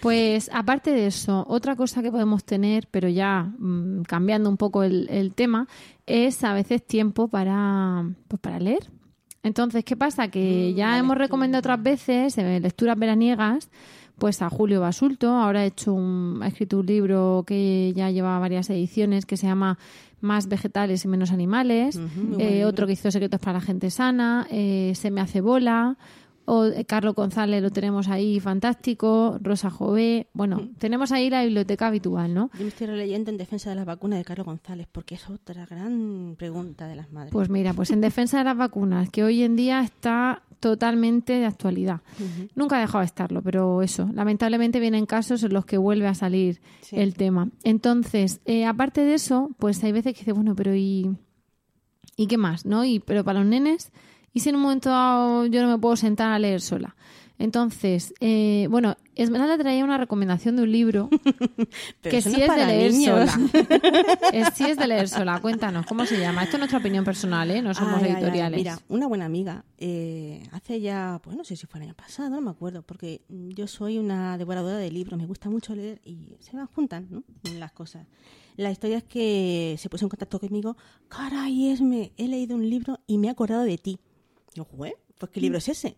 [0.00, 4.82] Pues aparte de eso, otra cosa que podemos tener, pero ya mm, cambiando un poco
[4.82, 5.66] el, el tema,
[6.06, 8.90] es a veces tiempo para, pues para leer.
[9.42, 10.28] Entonces, ¿qué pasa?
[10.28, 13.70] Que ya hemos recomendado otras veces eh, lecturas veraniegas,
[14.18, 18.38] pues a Julio Basulto, ahora ha hecho un, ha escrito un libro que ya lleva
[18.38, 19.78] varias ediciones que se llama
[20.20, 21.98] Más vegetales y menos animales,
[22.38, 25.96] Eh, otro que hizo Secretos para la gente sana, eh, Se me hace bola,
[26.46, 29.38] O eh, Carlos González lo tenemos ahí, fantástico.
[29.42, 30.26] Rosa Jové.
[30.32, 32.50] Bueno, tenemos ahí la biblioteca habitual, ¿no?
[32.54, 35.66] Yo me estoy releyendo en defensa de las vacunas de Carlos González, porque es otra
[35.66, 37.32] gran pregunta de las madres.
[37.32, 41.46] Pues mira, pues en defensa de las vacunas, que hoy en día está totalmente de
[41.46, 42.00] actualidad.
[42.54, 46.14] Nunca ha dejado de estarlo, pero eso, lamentablemente vienen casos en los que vuelve a
[46.14, 46.96] salir Sí.
[46.98, 47.48] el tema.
[47.64, 51.16] Entonces, eh, aparte de eso, pues hay veces que dice, bueno, pero ¿y,
[52.16, 52.66] ¿y qué más?
[52.66, 52.84] ¿no?
[52.84, 53.90] Y, pero para los nenes,
[54.32, 56.96] ¿y si en un momento dado yo no me puedo sentar a leer sola?
[57.38, 61.08] Entonces, eh, bueno, Esmeralda traía una recomendación de un libro
[62.02, 63.30] que no sí es es de leer niños.
[63.30, 63.48] sola.
[64.34, 65.40] Es- sí es de leer sola.
[65.40, 66.42] Cuéntanos, ¿cómo se llama?
[66.42, 67.62] Esto es nuestra opinión personal, ¿eh?
[67.62, 68.58] No somos Ay, ay, ay, editoriales.
[68.58, 72.28] Mira, una buena amiga, eh, hace ya, pues no sé si fue el año pasado,
[72.28, 76.36] no me acuerdo, porque yo soy una devoradora de libros, me gusta mucho leer y
[76.40, 77.22] se me juntan ¿no?
[77.58, 78.06] las cosas.
[78.56, 80.76] La historia es que se puso en contacto conmigo,
[81.08, 83.98] caray, Esme, he leído un libro y me he acordado de ti.
[84.54, 85.96] Yo, "Jue, pues ¿qué libro es ese?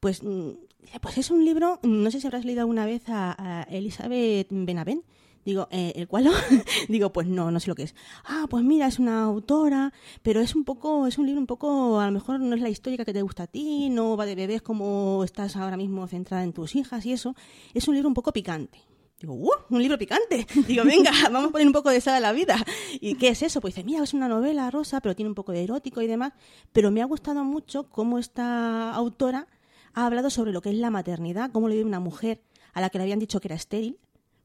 [0.00, 3.34] Pues, mm, dice, pues es un libro, no sé si habrás leído alguna vez a,
[3.38, 5.04] a Elizabeth Benavent.
[5.44, 6.28] Digo, eh, ¿el cual?
[6.88, 7.94] Digo, pues no, no sé lo que es.
[8.24, 12.00] Ah, pues mira, es una autora, pero es un poco, es un libro un poco,
[12.00, 14.34] a lo mejor no es la histórica que te gusta a ti, no va de
[14.34, 17.34] bebés como estás ahora mismo centrada en tus hijas y eso.
[17.72, 18.78] Es un libro un poco picante.
[19.20, 19.50] Digo, ¡uh!
[19.70, 20.46] Un libro picante.
[20.68, 22.56] Digo, venga, vamos a poner un poco de sal a la vida.
[23.00, 23.60] ¿Y qué es eso?
[23.60, 26.32] Pues dice, mira, es una novela rosa, pero tiene un poco de erótico y demás.
[26.72, 29.48] Pero me ha gustado mucho cómo esta autora
[29.94, 32.40] ha hablado sobre lo que es la maternidad, cómo lo vive una mujer
[32.74, 33.98] a la que le habían dicho que era estéril,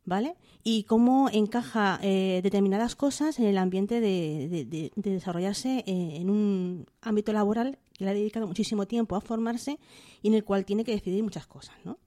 [0.05, 0.35] ¿vale?
[0.63, 7.31] Y cómo encaja eh, determinadas cosas en el ambiente de desarrollarse eh, en un ámbito
[7.31, 9.77] laboral que le ha dedicado muchísimo tiempo a formarse
[10.23, 11.99] y en el cual tiene que decidir muchas cosas, ¿no?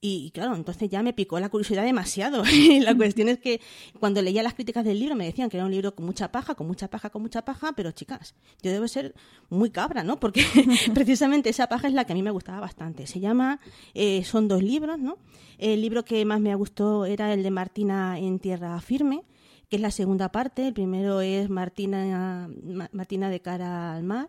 [0.00, 2.44] Y, claro, entonces ya me picó la curiosidad demasiado.
[2.52, 3.60] Y la cuestión es que
[3.98, 6.54] cuando leía las críticas del libro me decían que era un libro con mucha paja,
[6.54, 9.14] con mucha paja, con mucha paja, pero chicas, yo debo ser
[9.50, 10.20] muy cabra, ¿no?
[10.20, 10.44] Porque
[10.94, 13.06] precisamente esa paja es la que a mí me gustaba bastante.
[13.08, 13.58] Se llama,
[13.94, 15.18] eh, son dos libros, ¿no?
[15.58, 19.22] El libro que más me gustó era el de Martina en Tierra Firme,
[19.68, 20.68] que es la segunda parte.
[20.68, 24.28] El primero es Martina, Ma- Martina de cara al mar.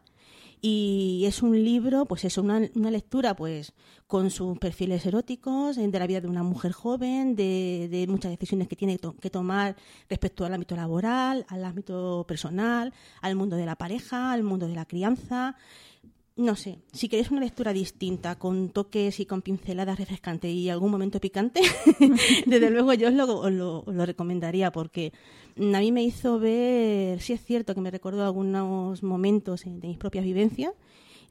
[0.61, 3.73] Y es un libro, pues es una, una lectura pues
[4.07, 8.31] con sus perfiles eróticos, eh, de la vida de una mujer joven, de, de muchas
[8.31, 9.77] decisiones que tiene que tomar
[10.09, 14.75] respecto al ámbito laboral, al ámbito personal, al mundo de la pareja, al mundo de
[14.75, 15.55] la crianza.
[16.39, 20.89] No sé, si queréis una lectura distinta, con toques y con pinceladas refrescantes y algún
[20.89, 21.59] momento picante,
[22.45, 25.11] desde luego yo os lo, lo- recomendaría porque
[25.57, 29.97] a mí me hizo ver, sí es cierto que me recordó algunos momentos de mis
[29.97, 30.71] propias vivencias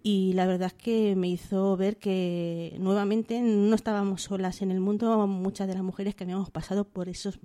[0.02, 4.80] y la verdad es que me hizo ver que nuevamente no estábamos solas en el
[4.80, 7.38] mundo, muchas de las mujeres que habíamos pasado por esos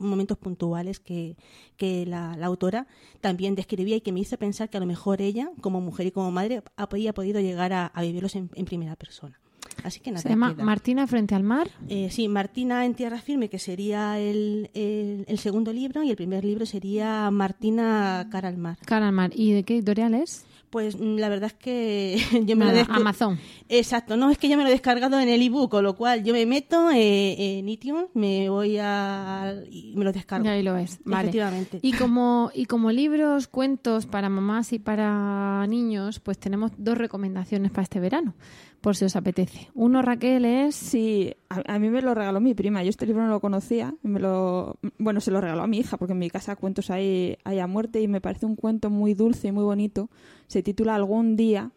[0.00, 1.36] momentos puntuales que,
[1.76, 2.86] que la, autora
[3.20, 6.10] también describía y que me hizo pensar que a lo mejor ella, como mujer y
[6.10, 9.38] como madre, había podido llegar a, a vivirlos en, en primera persona.
[9.84, 10.22] Así que nada.
[10.22, 10.64] Se llama queda.
[10.64, 11.68] Martina frente al mar.
[11.88, 16.16] Eh, sí, Martina en Tierra Firme, que sería el, el, el segundo libro, y el
[16.16, 18.78] primer libro sería Martina Cara al Mar.
[18.84, 19.30] Cara al mar.
[19.34, 20.44] ¿Y de qué editorial es?
[20.70, 22.16] Pues mm, la verdad es que
[22.46, 23.38] yo me lo Nada, Amazon.
[23.68, 26.22] Exacto, no es que yo me lo he descargado en el ebook, con lo cual
[26.22, 30.46] yo me meto eh, en iTunes, me voy a y me lo descargo.
[30.46, 31.00] Y ahí lo ves.
[31.04, 31.28] Vale.
[31.28, 31.80] Efectivamente.
[31.82, 37.72] Y como, y como libros, cuentos para mamás y para niños, pues tenemos dos recomendaciones
[37.72, 38.34] para este verano,
[38.80, 39.68] por si os apetece.
[39.74, 40.74] Uno, Raquel, es...
[40.74, 42.82] Sí, a, mí me lo regaló mi prima.
[42.82, 43.94] Yo este libro no lo conocía.
[44.02, 47.36] Me lo, bueno, se lo regaló a mi hija porque en mi casa cuentos hay,
[47.44, 50.08] hay a muerte y me parece un cuento muy dulce y muy bonito.
[50.46, 51.72] Se titula Algún día,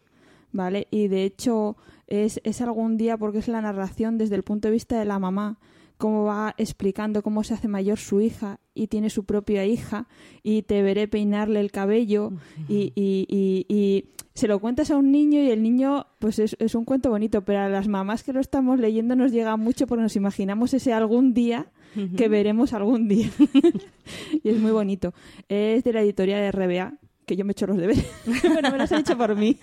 [0.52, 0.88] ¿vale?
[0.90, 1.76] Y de hecho
[2.06, 5.18] es, es algún día porque es la narración desde el punto de vista de la
[5.18, 5.58] mamá
[6.04, 10.06] cómo va explicando cómo se hace mayor su hija y tiene su propia hija
[10.42, 12.32] y te veré peinarle el cabello
[12.68, 16.56] y, y- y- y se lo cuentas a un niño y el niño pues es,
[16.58, 19.86] es un cuento bonito, pero a las mamás que lo estamos leyendo nos llega mucho
[19.86, 21.68] porque nos imaginamos ese algún día
[22.16, 23.30] que veremos algún día.
[24.42, 25.14] Y es muy bonito.
[25.48, 28.04] Es de la editorial de RBA que yo me echo los deberes.
[28.52, 29.58] bueno, me los han hecho por mí.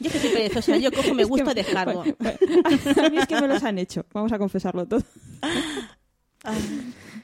[0.00, 1.44] Yo es que soy perezosa, yo cojo, me Es que- gusta,
[1.84, 2.38] bueno, bueno,
[3.06, 5.02] a mí es que me los han hecho, vamos a confesarlo todo.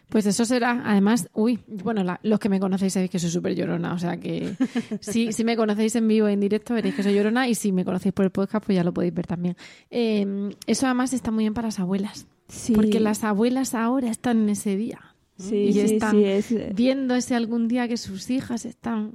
[0.08, 3.54] Pues eso será, además, uy, bueno, la- los que me conocéis sabéis que soy súper
[3.54, 4.54] llorona, o sea que
[5.00, 7.84] si, si me conocéis en vivo en directo veréis que soy llorona y si me
[7.84, 9.56] conocéis por el podcast pues ya lo podéis ver también.
[9.90, 12.72] Eh, eso además está muy bien para las abuelas, Sí.
[12.72, 15.00] porque las abuelas ahora están en ese día
[15.38, 19.12] Sí, y sí, están sí, es- viendo ese algún día que sus hijas están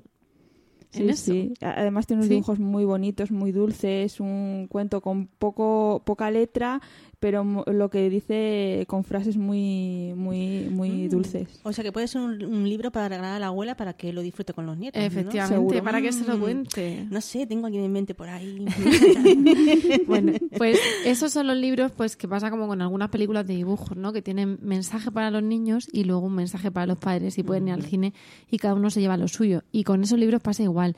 [0.93, 1.31] en Sí, eso.
[1.31, 1.53] sí.
[1.61, 2.33] Además tiene unos Sí.
[2.35, 6.81] dibujos muy bonitos, muy dulces, un cuento con poco poca letra,
[7.25, 11.09] pero lo que dice con frases muy muy muy Mm.
[11.09, 11.59] dulces.
[11.63, 14.13] O sea que puede ser un, un libro para regalar a la abuela para que
[14.13, 15.01] lo disfrute con los nietos.
[15.01, 16.39] Efectivamente, para que se lo Mm.
[16.39, 17.07] cuente.
[17.09, 18.63] No sé, tengo a alguien en mente por ahí.
[20.07, 23.97] Bueno, pues esos son los libros pues que pasa como con algunas películas de dibujos,
[23.97, 24.13] ¿no?
[24.13, 27.67] Que tienen mensaje para los niños y luego un mensaje para los padres y pueden
[27.69, 28.13] ir al cine
[28.51, 29.63] y cada uno se lleva lo suyo.
[29.71, 30.95] Y con esos libros pasa igual.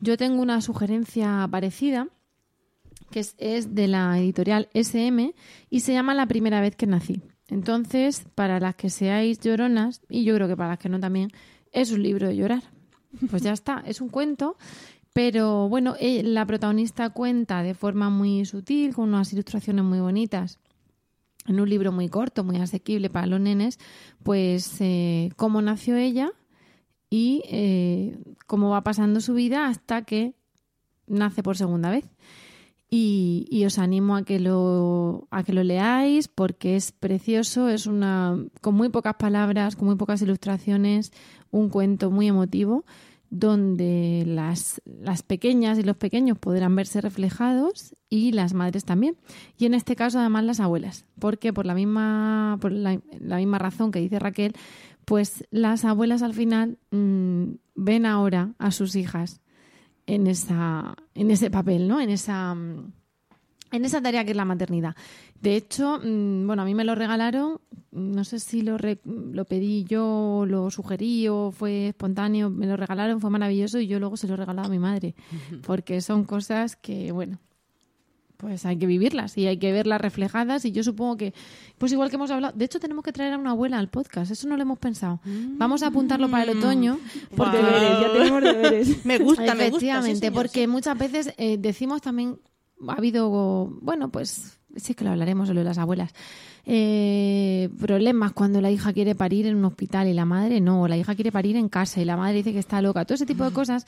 [0.00, 2.08] Yo tengo una sugerencia parecida
[3.10, 5.34] que es, de la editorial SM
[5.68, 7.22] y se llama La primera vez que nací.
[7.48, 11.30] Entonces, para las que seáis lloronas, y yo creo que para las que no también,
[11.72, 12.62] es un libro de llorar.
[13.28, 14.56] Pues ya está, es un cuento,
[15.12, 20.58] pero bueno, eh, la protagonista cuenta de forma muy sutil, con unas ilustraciones muy bonitas,
[21.46, 23.78] en un libro muy corto, muy asequible para los nenes,
[24.22, 26.30] pues eh, cómo nació ella
[27.08, 30.34] y eh, cómo va pasando su vida hasta que
[31.06, 32.04] nace por segunda vez.
[32.92, 37.86] Y, y os animo a que lo a que lo leáis porque es precioso, es
[37.86, 41.12] una con muy pocas palabras, con muy pocas ilustraciones,
[41.52, 42.84] un cuento muy emotivo
[43.30, 49.16] donde las, las pequeñas y los pequeños podrán verse reflejados y las madres también.
[49.56, 53.58] Y en este caso además las abuelas, porque por la misma por la, la misma
[53.58, 54.54] razón que dice Raquel,
[55.04, 59.40] pues las abuelas al final mm, ven ahora a sus hijas
[60.14, 62.00] en esa en ese papel, ¿no?
[62.00, 62.92] En esa mm,
[63.72, 64.96] en esa tarea que es la maternidad.
[65.40, 67.60] De hecho, mm, bueno, a mí me lo regalaron,
[67.92, 72.76] no sé si lo, re- lo pedí yo, lo sugerí o fue espontáneo, me lo
[72.76, 75.14] regalaron, fue maravilloso y yo luego se lo he regalado a mi madre,
[75.66, 77.38] porque son cosas que, bueno,
[78.40, 81.34] pues hay que vivirlas y hay que verlas reflejadas y yo supongo que,
[81.78, 84.30] pues igual que hemos hablado, de hecho tenemos que traer a una abuela al podcast,
[84.30, 85.20] eso no lo hemos pensado.
[85.24, 86.98] Vamos a apuntarlo para el otoño,
[87.36, 89.04] porque Deberes, ya tenemos deberes.
[89.04, 89.66] me gusta, me gusta.
[89.66, 92.38] Efectivamente, porque muchas veces eh, decimos también,
[92.88, 96.12] ha habido, bueno, pues sí que lo hablaremos de lo de las abuelas,
[96.66, 100.88] eh, problemas cuando la hija quiere parir en un hospital y la madre no, o
[100.88, 103.26] la hija quiere parir en casa y la madre dice que está loca, todo ese
[103.26, 103.86] tipo de cosas.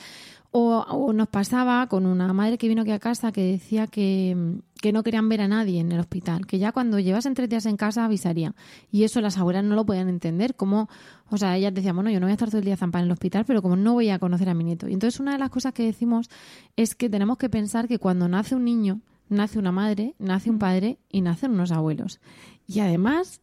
[0.54, 4.60] O, o nos pasaba con una madre que vino aquí a casa que decía que,
[4.82, 7.64] que no querían ver a nadie en el hospital, que ya cuando llevasen tres días
[7.64, 8.54] en casa avisarían.
[8.90, 10.90] Y eso las abuelas no lo podían entender, como,
[11.30, 13.06] o sea, ellas decían, bueno, yo no voy a estar todo el día zampada en
[13.06, 14.88] el hospital, pero como no voy a conocer a mi nieto.
[14.88, 16.28] Y entonces una de las cosas que decimos
[16.76, 20.58] es que tenemos que pensar que cuando nace un niño, nace una madre, nace un
[20.58, 22.20] padre y nacen unos abuelos.
[22.66, 23.40] Y además,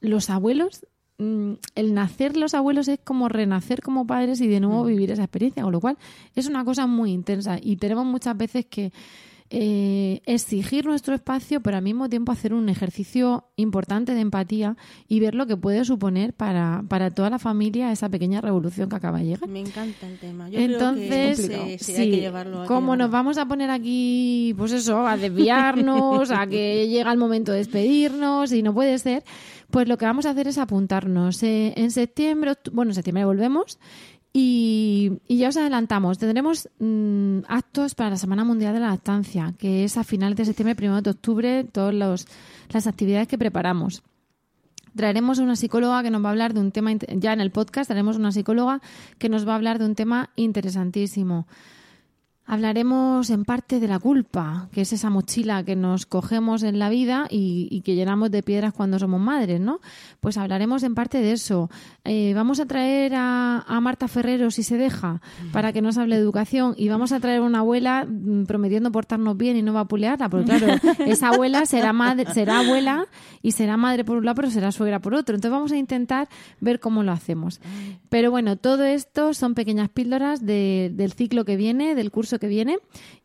[0.00, 0.86] los abuelos,
[1.18, 5.24] mm, el nacer los abuelos es como renacer como padres y de nuevo vivir esa
[5.24, 5.98] experiencia, con lo cual
[6.34, 7.58] es una cosa muy intensa.
[7.60, 8.92] Y tenemos muchas veces que
[9.54, 14.78] eh, exigir nuestro espacio, pero al mismo tiempo hacer un ejercicio importante de empatía
[15.08, 18.96] y ver lo que puede suponer para, para toda la familia esa pequeña revolución que
[18.96, 19.46] acaba de llegar.
[19.50, 20.48] Me encanta el tema.
[20.48, 22.62] Yo Entonces, creo que sí, sí, sí, hay que llevarlo.
[22.62, 27.12] hay que como nos vamos a poner aquí, pues eso, a desviarnos, a que llega
[27.12, 29.22] el momento de despedirnos y no puede ser,
[29.70, 31.42] pues lo que vamos a hacer es apuntarnos.
[31.42, 33.78] Eh, en septiembre, bueno, en septiembre volvemos
[34.32, 39.54] y, y ya os adelantamos, tendremos mm, actos para la Semana Mundial de la Lactancia,
[39.58, 44.02] que es a finales de septiembre, primero de octubre, todas las actividades que preparamos.
[44.96, 47.88] Traeremos una psicóloga que nos va a hablar de un tema, ya en el podcast
[47.88, 48.80] traeremos una psicóloga
[49.18, 51.46] que nos va a hablar de un tema interesantísimo.
[52.56, 56.90] Hablaremos en parte de la culpa, que es esa mochila que nos cogemos en la
[56.90, 59.80] vida y, y que llenamos de piedras cuando somos madres, ¿no?
[60.20, 61.70] Pues hablaremos en parte de eso.
[62.04, 66.16] Eh, vamos a traer a, a Marta Ferrero, si se deja, para que nos hable
[66.16, 69.72] de educación y vamos a traer a una abuela mm, prometiendo portarnos bien y no
[69.72, 70.66] vapulearla, porque claro,
[71.06, 73.06] esa abuela será madre, será abuela
[73.40, 75.36] y será madre por un lado, pero será suegra por otro.
[75.36, 76.28] Entonces vamos a intentar
[76.60, 77.62] ver cómo lo hacemos.
[78.10, 82.48] Pero bueno, todo esto son pequeñas píldoras de- del ciclo que viene, del curso que
[82.48, 82.78] viene,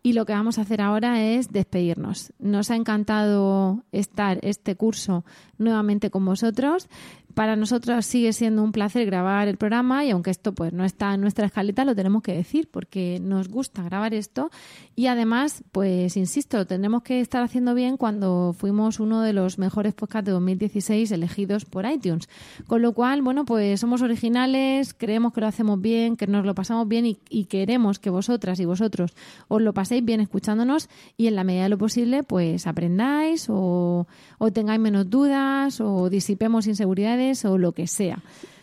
[0.04, 2.32] y lo que vamos a hacer ahora es despedirnos.
[2.38, 5.26] Nos ha encantado estar este curso
[5.58, 6.88] nuevamente con vosotros.
[7.34, 11.14] Para nosotros sigue siendo un placer grabar el programa y aunque esto pues no está
[11.14, 14.50] en nuestra escaleta, lo tenemos que decir porque nos gusta grabar esto
[14.96, 19.60] y además, pues insisto, lo tendremos que estar haciendo bien cuando fuimos uno de los
[19.60, 22.28] mejores podcasts de 2016 elegidos por iTunes.
[22.66, 26.56] Con lo cual, bueno, pues somos originales, creemos que lo hacemos bien, que nos lo
[26.56, 31.28] pasamos bien y, y queremos que vosotras y vosotros os lo paséis bien escuchándonos y
[31.28, 36.68] en la medida de lo posible, pues aprendáis o, o tengáis menos dudas o disipemos
[36.68, 38.20] inseguridades o lo que sea.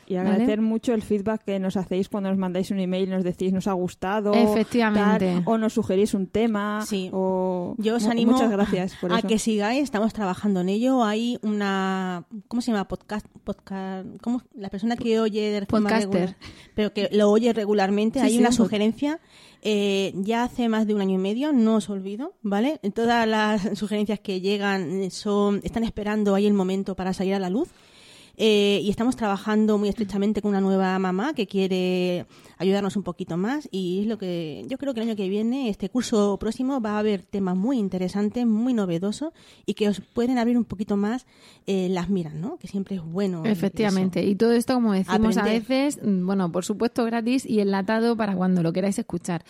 [0.07, 0.29] Y ¿Vale?
[0.31, 3.53] agradecer mucho el feedback que nos hacéis cuando nos mandáis un email y nos decís
[3.53, 4.33] nos ha gustado.
[4.35, 5.27] Efectivamente.
[5.35, 6.85] tal, o nos sugerís un tema.
[6.87, 7.11] Sí.
[7.13, 9.29] O Yo os animo muchas gracias por a eso.
[9.29, 11.05] que sigáis, estamos trabajando en ello.
[11.05, 12.87] Hay una, ¿cómo se llama?
[12.89, 14.43] Podcast, podcast, ¿cómo?
[14.55, 16.37] La persona que oye de regular,
[16.75, 18.21] pero que lo oye regularmente.
[18.21, 19.21] Sí, Hay sí, una sugerencia.
[19.63, 22.81] eh, ya hace más de un año y medio, no os olvido, ¿vale?
[22.95, 27.49] Todas las sugerencias que llegan son, están esperando ahí el momento para salir a la
[27.51, 27.69] luz.
[28.37, 32.27] Eh, y estamos trabajando muy estrechamente con una nueva mamá que quiere
[32.59, 35.69] ayudarnos un poquito más y es lo que yo creo que el año que viene,
[35.69, 39.33] este curso próximo, va a haber temas muy interesantes, muy novedosos
[39.67, 41.27] y que os pueden abrir un poquito más
[41.67, 42.57] eh, las miras, ¿no?
[42.59, 43.45] Que siempre es bueno.
[43.45, 44.21] Efectivamente.
[44.21, 44.29] eso.
[44.31, 48.35] Y todo esto, como decimos a veces, mm, bueno, por supuesto gratis y enlatado para
[48.35, 49.45] cuando lo queráis escuchar.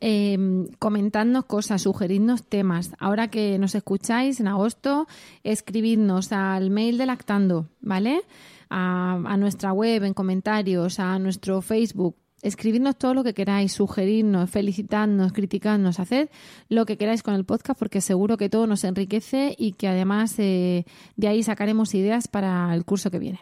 [0.00, 2.92] Eh, comentadnos cosas, sugeridnos temas.
[2.98, 5.06] Ahora que nos escucháis en agosto,
[5.42, 8.20] escribidnos al mail de Lactando, ¿vale?
[8.68, 12.16] A, nuestra web, en comentarios, a nuestro Facebook.
[12.42, 16.28] Escribidnos todo lo que queráis, sugerirnos, felicitadnos, criticadnos, haced
[16.68, 20.34] lo que queráis con el podcast porque seguro que todo nos enriquece y que además
[20.38, 20.84] eh,
[21.16, 23.40] de ahí sacaremos ideas para el curso que viene.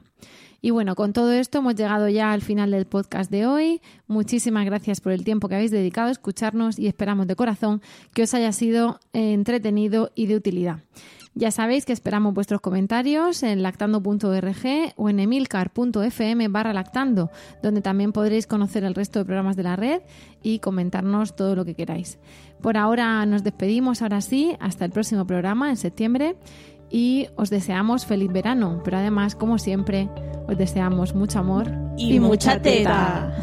[0.65, 3.83] Y bueno, con todo esto hemos llegado ya al final del podcast de hoy.
[4.07, 7.83] Muchísimas gracias por el tiempo que habéis dedicado a escucharnos y esperamos de corazón
[8.15, 10.79] que os haya sido eh, entretenido y de utilidad.
[11.35, 17.31] Ya sabéis que esperamos vuestros comentarios en lactando.org o en emilcar.fm barra lactando,
[17.63, 20.01] donde también podréis conocer el resto de programas de la red
[20.43, 22.19] y comentarnos todo lo que queráis.
[22.63, 26.37] Por ahora nos despedimos, ahora sí, hasta el próximo programa en septiembre
[26.95, 30.09] y os deseamos feliz verano, pero además, como siempre,
[30.47, 31.67] os deseamos mucho amor
[31.97, 33.35] Y mucha teta.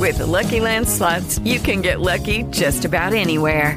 [0.00, 3.76] With the Lucky Land slots, you can get lucky just about anywhere.